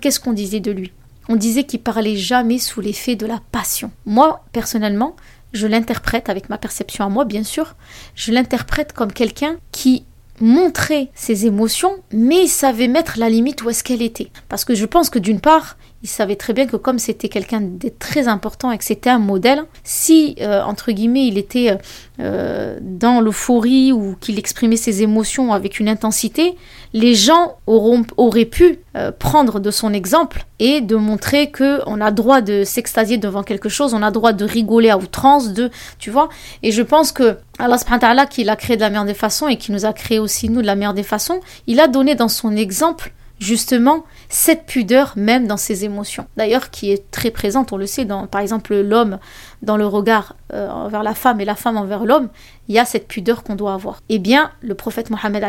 qu'est-ce 0.00 0.20
qu'on 0.20 0.32
disait 0.32 0.60
de 0.60 0.70
lui? 0.70 0.92
On 1.28 1.36
disait 1.36 1.64
qu'il 1.64 1.80
parlait 1.80 2.16
jamais 2.16 2.58
sous 2.58 2.80
l'effet 2.80 3.16
de 3.16 3.26
la 3.26 3.40
passion. 3.50 3.90
Moi, 4.04 4.44
personnellement, 4.52 5.16
je 5.52 5.66
l'interprète 5.66 6.28
avec 6.28 6.48
ma 6.50 6.58
perception 6.58 7.04
à 7.06 7.08
moi, 7.08 7.24
bien 7.24 7.44
sûr, 7.44 7.74
je 8.14 8.30
l'interprète 8.30 8.92
comme 8.92 9.12
quelqu'un 9.12 9.56
qui 9.72 10.04
montrer 10.40 11.10
ses 11.14 11.46
émotions, 11.46 11.96
mais 12.12 12.44
il 12.44 12.48
savait 12.48 12.88
mettre 12.88 13.18
la 13.18 13.28
limite 13.28 13.62
où 13.62 13.70
est-ce 13.70 13.84
qu'elle 13.84 14.02
était. 14.02 14.30
Parce 14.48 14.64
que 14.64 14.74
je 14.74 14.86
pense 14.86 15.10
que 15.10 15.18
d'une 15.18 15.40
part, 15.40 15.76
il 16.04 16.08
savait 16.08 16.36
très 16.36 16.52
bien 16.52 16.66
que 16.66 16.76
comme 16.76 16.98
c'était 16.98 17.30
quelqu'un 17.30 17.62
de 17.62 17.88
très 17.88 18.28
important 18.28 18.70
et 18.70 18.76
que 18.76 18.84
c'était 18.84 19.08
un 19.08 19.18
modèle, 19.18 19.64
si, 19.84 20.36
euh, 20.42 20.62
entre 20.62 20.92
guillemets, 20.92 21.26
il 21.26 21.38
était 21.38 21.78
euh, 22.20 22.78
dans 22.82 23.22
l'euphorie 23.22 23.90
ou 23.90 24.14
qu'il 24.20 24.38
exprimait 24.38 24.76
ses 24.76 25.02
émotions 25.02 25.54
avec 25.54 25.80
une 25.80 25.88
intensité, 25.88 26.56
les 26.92 27.14
gens 27.14 27.56
auront, 27.66 28.04
auraient 28.18 28.44
pu 28.44 28.80
euh, 28.98 29.12
prendre 29.12 29.60
de 29.60 29.70
son 29.70 29.94
exemple 29.94 30.44
et 30.58 30.82
de 30.82 30.94
montrer 30.94 31.50
que 31.50 31.80
on 31.86 32.02
a 32.02 32.10
droit 32.10 32.42
de 32.42 32.64
s'extasier 32.64 33.16
devant 33.16 33.42
quelque 33.42 33.70
chose, 33.70 33.94
on 33.94 34.02
a 34.02 34.10
droit 34.10 34.34
de 34.34 34.44
rigoler 34.44 34.90
à 34.90 34.98
outrance, 34.98 35.54
de, 35.54 35.70
tu 35.98 36.10
vois. 36.10 36.28
Et 36.62 36.70
je 36.70 36.82
pense 36.82 37.12
que 37.12 37.38
Allah 37.58 37.78
subhanahu 37.78 38.28
qui 38.28 38.44
l'a 38.44 38.56
créé 38.56 38.76
de 38.76 38.82
la 38.82 38.90
meilleure 38.90 39.06
des 39.06 39.14
façons 39.14 39.48
et 39.48 39.56
qui 39.56 39.72
nous 39.72 39.86
a 39.86 39.94
créé 39.94 40.18
aussi 40.18 40.50
nous 40.50 40.60
de 40.60 40.66
la 40.66 40.74
meilleure 40.74 40.92
des 40.92 41.02
façons, 41.02 41.40
il 41.66 41.80
a 41.80 41.88
donné 41.88 42.14
dans 42.14 42.28
son 42.28 42.54
exemple 42.54 43.14
justement 43.40 44.04
cette 44.34 44.66
pudeur 44.66 45.12
même 45.14 45.46
dans 45.46 45.56
ses 45.56 45.84
émotions. 45.84 46.26
D'ailleurs, 46.36 46.70
qui 46.70 46.90
est 46.90 47.08
très 47.12 47.30
présente, 47.30 47.72
on 47.72 47.76
le 47.76 47.86
sait, 47.86 48.04
dans, 48.04 48.26
par 48.26 48.40
exemple 48.40 48.74
l'homme 48.74 49.20
dans 49.62 49.76
le 49.76 49.86
regard 49.86 50.34
euh, 50.52 50.68
envers 50.68 51.04
la 51.04 51.14
femme 51.14 51.40
et 51.40 51.44
la 51.44 51.54
femme 51.54 51.76
envers 51.76 52.04
l'homme, 52.04 52.28
il 52.66 52.74
y 52.74 52.80
a 52.80 52.84
cette 52.84 53.06
pudeur 53.06 53.44
qu'on 53.44 53.54
doit 53.54 53.74
avoir. 53.74 54.02
Eh 54.08 54.18
bien, 54.18 54.50
le 54.60 54.74
prophète 54.74 55.10
Mohammed, 55.10 55.46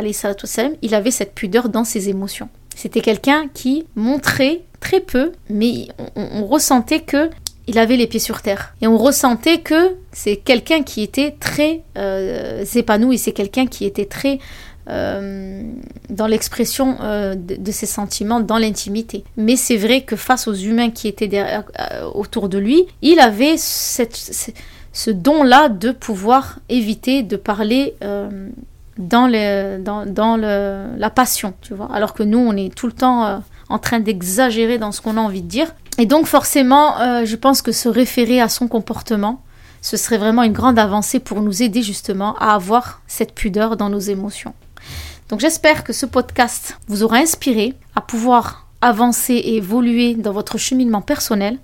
il 0.83 0.93
avait 0.93 1.11
cette 1.11 1.33
pudeur 1.33 1.69
dans 1.69 1.83
ses 1.83 2.09
émotions. 2.09 2.47
C'était 2.75 3.01
quelqu'un 3.01 3.47
qui 3.51 3.87
montrait 3.95 4.61
très 4.79 4.99
peu, 4.99 5.31
mais 5.49 5.87
on, 6.15 6.45
ressentait 6.45 6.99
que 6.99 7.31
il 7.65 7.79
avait 7.79 7.97
les 7.97 8.05
pieds 8.05 8.19
sur 8.19 8.43
terre. 8.43 8.75
Et 8.83 8.87
on 8.87 8.99
ressentait 8.99 9.61
que 9.61 9.95
c'est 10.11 10.35
quelqu'un 10.35 10.83
qui 10.83 11.01
était 11.01 11.31
très 11.39 11.81
euh, 11.97 12.63
épanoui, 12.75 13.17
c'est 13.17 13.31
quelqu'un 13.31 13.65
qui 13.65 13.85
était 13.85 14.05
très 14.05 14.37
dans 14.87 16.27
l'expression 16.27 16.97
euh, 17.01 17.35
de, 17.35 17.71
ses 17.71 17.85
sentiments, 17.85 18.39
dans 18.39 18.57
l'intimité. 18.57 19.23
Mais 19.37 19.55
c'est 19.55 19.77
vrai 19.77 20.01
que 20.01 20.15
face 20.15 20.47
aux 20.47 20.53
humains 20.53 20.91
qui 20.91 21.07
étaient 21.07 21.27
derrière, 21.27 21.63
euh, 21.79 22.03
autour 22.13 22.49
de 22.49 22.57
lui, 22.57 22.85
il 23.01 23.19
avait 23.19 23.57
ce 23.57 25.11
don-là 25.11 25.69
de 25.69 25.91
pouvoir 25.91 26.59
éviter 26.69 27.23
de 27.23 27.35
parler 27.35 27.95
dans, 28.97 29.27
la 29.27 31.09
passion, 31.09 31.53
tu 31.61 31.73
vois. 31.73 31.89
Alors 31.93 32.13
que 32.13 32.23
nous, 32.23 32.39
on 32.39 32.55
est 32.55 32.73
tout 32.73 32.87
le 32.87 32.93
temps 32.93 33.43
en 33.69 33.79
train 33.79 33.99
d'exagérer 33.99 34.77
dans 34.77 34.91
ce 34.91 35.01
qu'on 35.01 35.17
a 35.17 35.21
envie 35.21 35.41
de 35.41 35.47
dire. 35.47 35.73
Et 35.97 36.05
donc 36.05 36.27
forcément, 36.27 37.25
je 37.25 37.35
pense 37.35 37.61
que 37.61 37.71
se 37.71 37.89
référer 37.89 38.39
à 38.39 38.49
son 38.49 38.67
comportement, 38.67 39.41
ce 39.81 39.97
serait 39.97 40.17
vraiment 40.17 40.41
une 40.41 40.53
grande 40.53 40.79
avancée 40.79 41.19
pour 41.19 41.41
nous 41.41 41.61
aider 41.61 41.83
justement 41.83 42.35
à 42.37 42.55
avoir 42.55 43.01
cette 43.05 43.35
pudeur 43.35 43.77
dans 43.77 43.89
nos 43.89 43.99
émotions. 43.99 44.53
Donc 45.29 45.39
j'espère 45.39 45.83
que 45.83 45.93
ce 45.93 46.05
podcast 46.05 46.77
vous 46.87 47.03
aura 47.03 47.17
inspiré 47.17 47.73
à 47.95 48.01
pouvoir 48.01 48.65
avancer 48.81 49.33
et 49.33 49.55
évoluer 49.55 50.13
dans 50.13 50.31
votre 50.31 50.59
cheminement 50.59 51.01
personnel. 51.01 51.57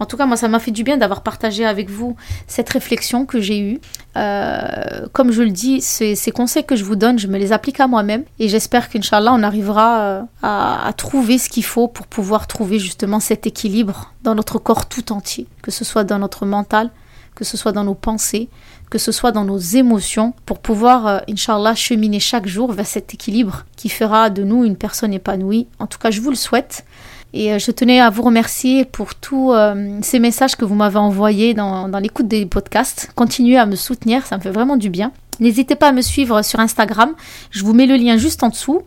En 0.00 0.06
tout 0.06 0.16
cas, 0.16 0.26
moi, 0.26 0.36
ça 0.36 0.48
m'a 0.48 0.58
fait 0.58 0.70
du 0.72 0.82
bien 0.82 0.96
d'avoir 0.96 1.22
partagé 1.22 1.64
avec 1.64 1.88
vous 1.88 2.16
cette 2.48 2.68
réflexion 2.68 3.26
que 3.26 3.40
j'ai 3.40 3.60
eue. 3.60 3.80
Euh, 4.16 5.06
comme 5.12 5.30
je 5.30 5.42
le 5.42 5.50
dis, 5.50 5.80
ces, 5.80 6.16
conseils 6.32 6.64
que 6.64 6.74
je 6.74 6.84
vous 6.84 6.96
donne, 6.96 7.18
je 7.18 7.28
me 7.28 7.38
les 7.38 7.52
applique 7.52 7.78
à 7.80 7.86
moi-même 7.86 8.24
et 8.40 8.48
j'espère 8.48 8.88
qu'Inch'Allah, 8.88 9.32
on 9.32 9.42
arrivera 9.42 10.00
euh, 10.00 10.22
à, 10.42 10.88
à 10.88 10.92
trouver 10.92 11.38
ce 11.38 11.48
qu'il 11.48 11.64
faut 11.64 11.86
pour 11.86 12.06
pouvoir 12.06 12.46
trouver 12.48 12.78
justement 12.80 13.20
cet 13.20 13.46
équilibre 13.46 14.12
dans 14.22 14.34
notre 14.34 14.58
corps 14.58 14.86
tout 14.86 15.12
entier, 15.12 15.46
que 15.62 15.70
ce 15.70 15.84
soit 15.84 16.04
dans 16.04 16.18
notre 16.18 16.46
mental, 16.46 16.90
que 17.34 17.44
ce 17.44 17.56
soit 17.56 17.72
dans 17.72 17.84
nos 17.84 17.94
pensées, 17.94 18.48
que 18.90 18.98
ce 18.98 19.12
soit 19.12 19.32
dans 19.32 19.44
nos 19.44 19.58
émotions, 19.58 20.34
pour 20.46 20.58
pouvoir, 20.58 21.06
euh, 21.06 21.18
Inch'Allah, 21.28 21.74
cheminer 21.74 22.20
chaque 22.20 22.46
jour 22.46 22.72
vers 22.72 22.86
cet 22.86 23.14
équilibre 23.14 23.64
qui 23.76 23.88
fera 23.88 24.30
de 24.30 24.44
nous 24.44 24.64
une 24.64 24.76
personne 24.76 25.12
épanouie. 25.12 25.66
En 25.78 25.86
tout 25.86 25.98
cas, 25.98 26.10
je 26.10 26.20
vous 26.20 26.30
le 26.30 26.36
souhaite. 26.36 26.84
Et 27.32 27.52
euh, 27.52 27.58
je 27.58 27.72
tenais 27.72 28.00
à 28.00 28.10
vous 28.10 28.22
remercier 28.22 28.84
pour 28.84 29.16
tous 29.16 29.52
euh, 29.52 29.98
ces 30.02 30.20
messages 30.20 30.54
que 30.54 30.64
vous 30.64 30.76
m'avez 30.76 30.98
envoyés 30.98 31.54
dans, 31.54 31.88
dans 31.88 31.98
l'écoute 31.98 32.28
des 32.28 32.46
podcasts. 32.46 33.10
Continuez 33.16 33.56
à 33.56 33.66
me 33.66 33.74
soutenir, 33.74 34.24
ça 34.26 34.36
me 34.36 34.42
fait 34.42 34.52
vraiment 34.52 34.76
du 34.76 34.90
bien. 34.90 35.10
N'hésitez 35.40 35.74
pas 35.74 35.88
à 35.88 35.92
me 35.92 36.00
suivre 36.00 36.42
sur 36.42 36.60
Instagram, 36.60 37.12
je 37.50 37.64
vous 37.64 37.72
mets 37.72 37.86
le 37.86 37.96
lien 37.96 38.16
juste 38.16 38.44
en 38.44 38.50
dessous. 38.50 38.82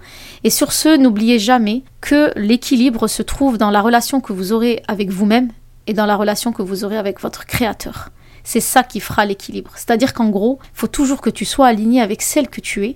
Et 0.46 0.50
sur 0.50 0.72
ce, 0.72 0.96
n'oubliez 0.96 1.40
jamais 1.40 1.84
que 2.00 2.32
l'équilibre 2.38 3.10
se 3.10 3.22
trouve 3.22 3.58
dans 3.58 3.70
la 3.70 3.82
relation 3.82 4.22
que 4.22 4.32
vous 4.32 4.54
aurez 4.54 4.82
avec 4.88 5.10
vous-même 5.10 5.52
et 5.88 5.94
dans 5.94 6.06
la 6.06 6.16
relation 6.16 6.54
que 6.54 6.62
vous 6.62 6.86
aurez 6.86 6.98
avec 6.98 7.20
votre 7.20 7.46
Créateur 7.46 8.12
c'est 8.48 8.62
ça 8.62 8.82
qui 8.82 9.02
fera 9.02 9.26
l'équilibre. 9.26 9.72
C'est-à-dire 9.76 10.14
qu'en 10.14 10.30
gros, 10.30 10.60
il 10.64 10.80
faut 10.80 10.88
toujours 10.88 11.20
que 11.20 11.30
tu 11.30 11.44
sois 11.44 11.68
aligné 11.68 12.00
avec 12.00 12.22
celle 12.22 12.48
que 12.48 12.62
tu 12.62 12.86
es. 12.86 12.96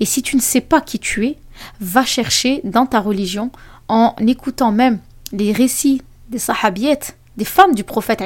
Et 0.00 0.06
si 0.06 0.22
tu 0.22 0.36
ne 0.36 0.40
sais 0.40 0.62
pas 0.62 0.80
qui 0.80 0.98
tu 0.98 1.26
es, 1.26 1.36
va 1.82 2.06
chercher 2.06 2.62
dans 2.64 2.86
ta 2.86 3.00
religion 3.00 3.50
en 3.88 4.14
écoutant 4.26 4.72
même 4.72 4.98
les 5.32 5.52
récits 5.52 6.00
des 6.30 6.38
sahabiettes, 6.38 7.18
des 7.36 7.44
femmes 7.44 7.74
du 7.74 7.84
prophète 7.84 8.22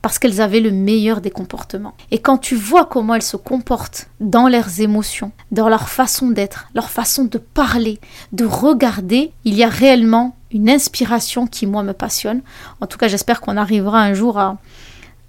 parce 0.00 0.20
qu'elles 0.20 0.40
avaient 0.40 0.60
le 0.60 0.70
meilleur 0.70 1.20
des 1.20 1.32
comportements. 1.32 1.96
Et 2.12 2.20
quand 2.20 2.38
tu 2.38 2.54
vois 2.54 2.84
comment 2.84 3.16
elles 3.16 3.22
se 3.22 3.36
comportent 3.36 4.06
dans 4.20 4.46
leurs 4.46 4.80
émotions, 4.80 5.32
dans 5.50 5.68
leur 5.68 5.88
façon 5.88 6.28
d'être, 6.28 6.68
leur 6.76 6.90
façon 6.90 7.24
de 7.24 7.38
parler, 7.38 7.98
de 8.30 8.44
regarder, 8.44 9.32
il 9.44 9.56
y 9.56 9.64
a 9.64 9.68
réellement 9.68 10.36
une 10.52 10.70
inspiration 10.70 11.48
qui 11.48 11.66
moi 11.66 11.82
me 11.82 11.92
passionne. 11.92 12.42
En 12.80 12.86
tout 12.86 12.98
cas, 12.98 13.08
j'espère 13.08 13.40
qu'on 13.40 13.56
arrivera 13.56 14.00
un 14.00 14.14
jour 14.14 14.38
à, 14.38 14.58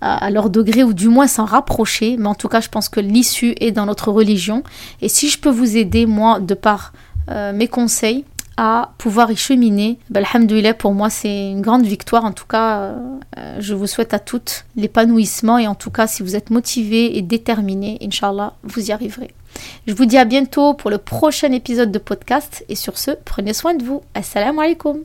à, 0.01 0.29
leur 0.29 0.49
degré 0.49 0.83
ou 0.83 0.93
du 0.93 1.07
moins 1.07 1.27
s'en 1.27 1.45
rapprocher. 1.45 2.15
Mais 2.17 2.27
en 2.27 2.35
tout 2.35 2.47
cas, 2.47 2.61
je 2.61 2.69
pense 2.69 2.89
que 2.89 2.99
l'issue 2.99 3.55
est 3.59 3.71
dans 3.71 3.85
notre 3.85 4.11
religion. 4.11 4.63
Et 5.01 5.09
si 5.09 5.29
je 5.29 5.39
peux 5.39 5.49
vous 5.49 5.77
aider, 5.77 6.05
moi, 6.05 6.39
de 6.39 6.53
par 6.53 6.93
euh, 7.29 7.53
mes 7.53 7.67
conseils, 7.67 8.25
à 8.57 8.91
pouvoir 8.97 9.31
y 9.31 9.37
cheminer, 9.37 9.99
ben, 10.09 10.25
alhamdoulilah, 10.25 10.73
pour 10.73 10.93
moi, 10.93 11.09
c'est 11.09 11.51
une 11.51 11.61
grande 11.61 11.85
victoire. 11.85 12.25
En 12.25 12.33
tout 12.33 12.45
cas, 12.45 12.79
euh, 13.37 13.57
je 13.59 13.73
vous 13.73 13.87
souhaite 13.87 14.13
à 14.13 14.19
toutes 14.19 14.65
l'épanouissement. 14.75 15.57
Et 15.57 15.67
en 15.67 15.75
tout 15.75 15.91
cas, 15.91 16.07
si 16.07 16.23
vous 16.23 16.35
êtes 16.35 16.49
motivés 16.49 17.17
et 17.17 17.21
déterminés, 17.21 17.97
Inch'Allah, 18.01 18.53
vous 18.63 18.89
y 18.89 18.91
arriverez. 18.91 19.33
Je 19.87 19.93
vous 19.93 20.05
dis 20.05 20.17
à 20.17 20.25
bientôt 20.25 20.73
pour 20.73 20.89
le 20.89 20.97
prochain 20.97 21.51
épisode 21.51 21.91
de 21.91 21.99
podcast. 21.99 22.65
Et 22.67 22.75
sur 22.75 22.97
ce, 22.97 23.11
prenez 23.11 23.53
soin 23.53 23.75
de 23.75 23.83
vous. 23.83 24.01
Assalamu 24.13 24.59
alaikum. 24.59 25.03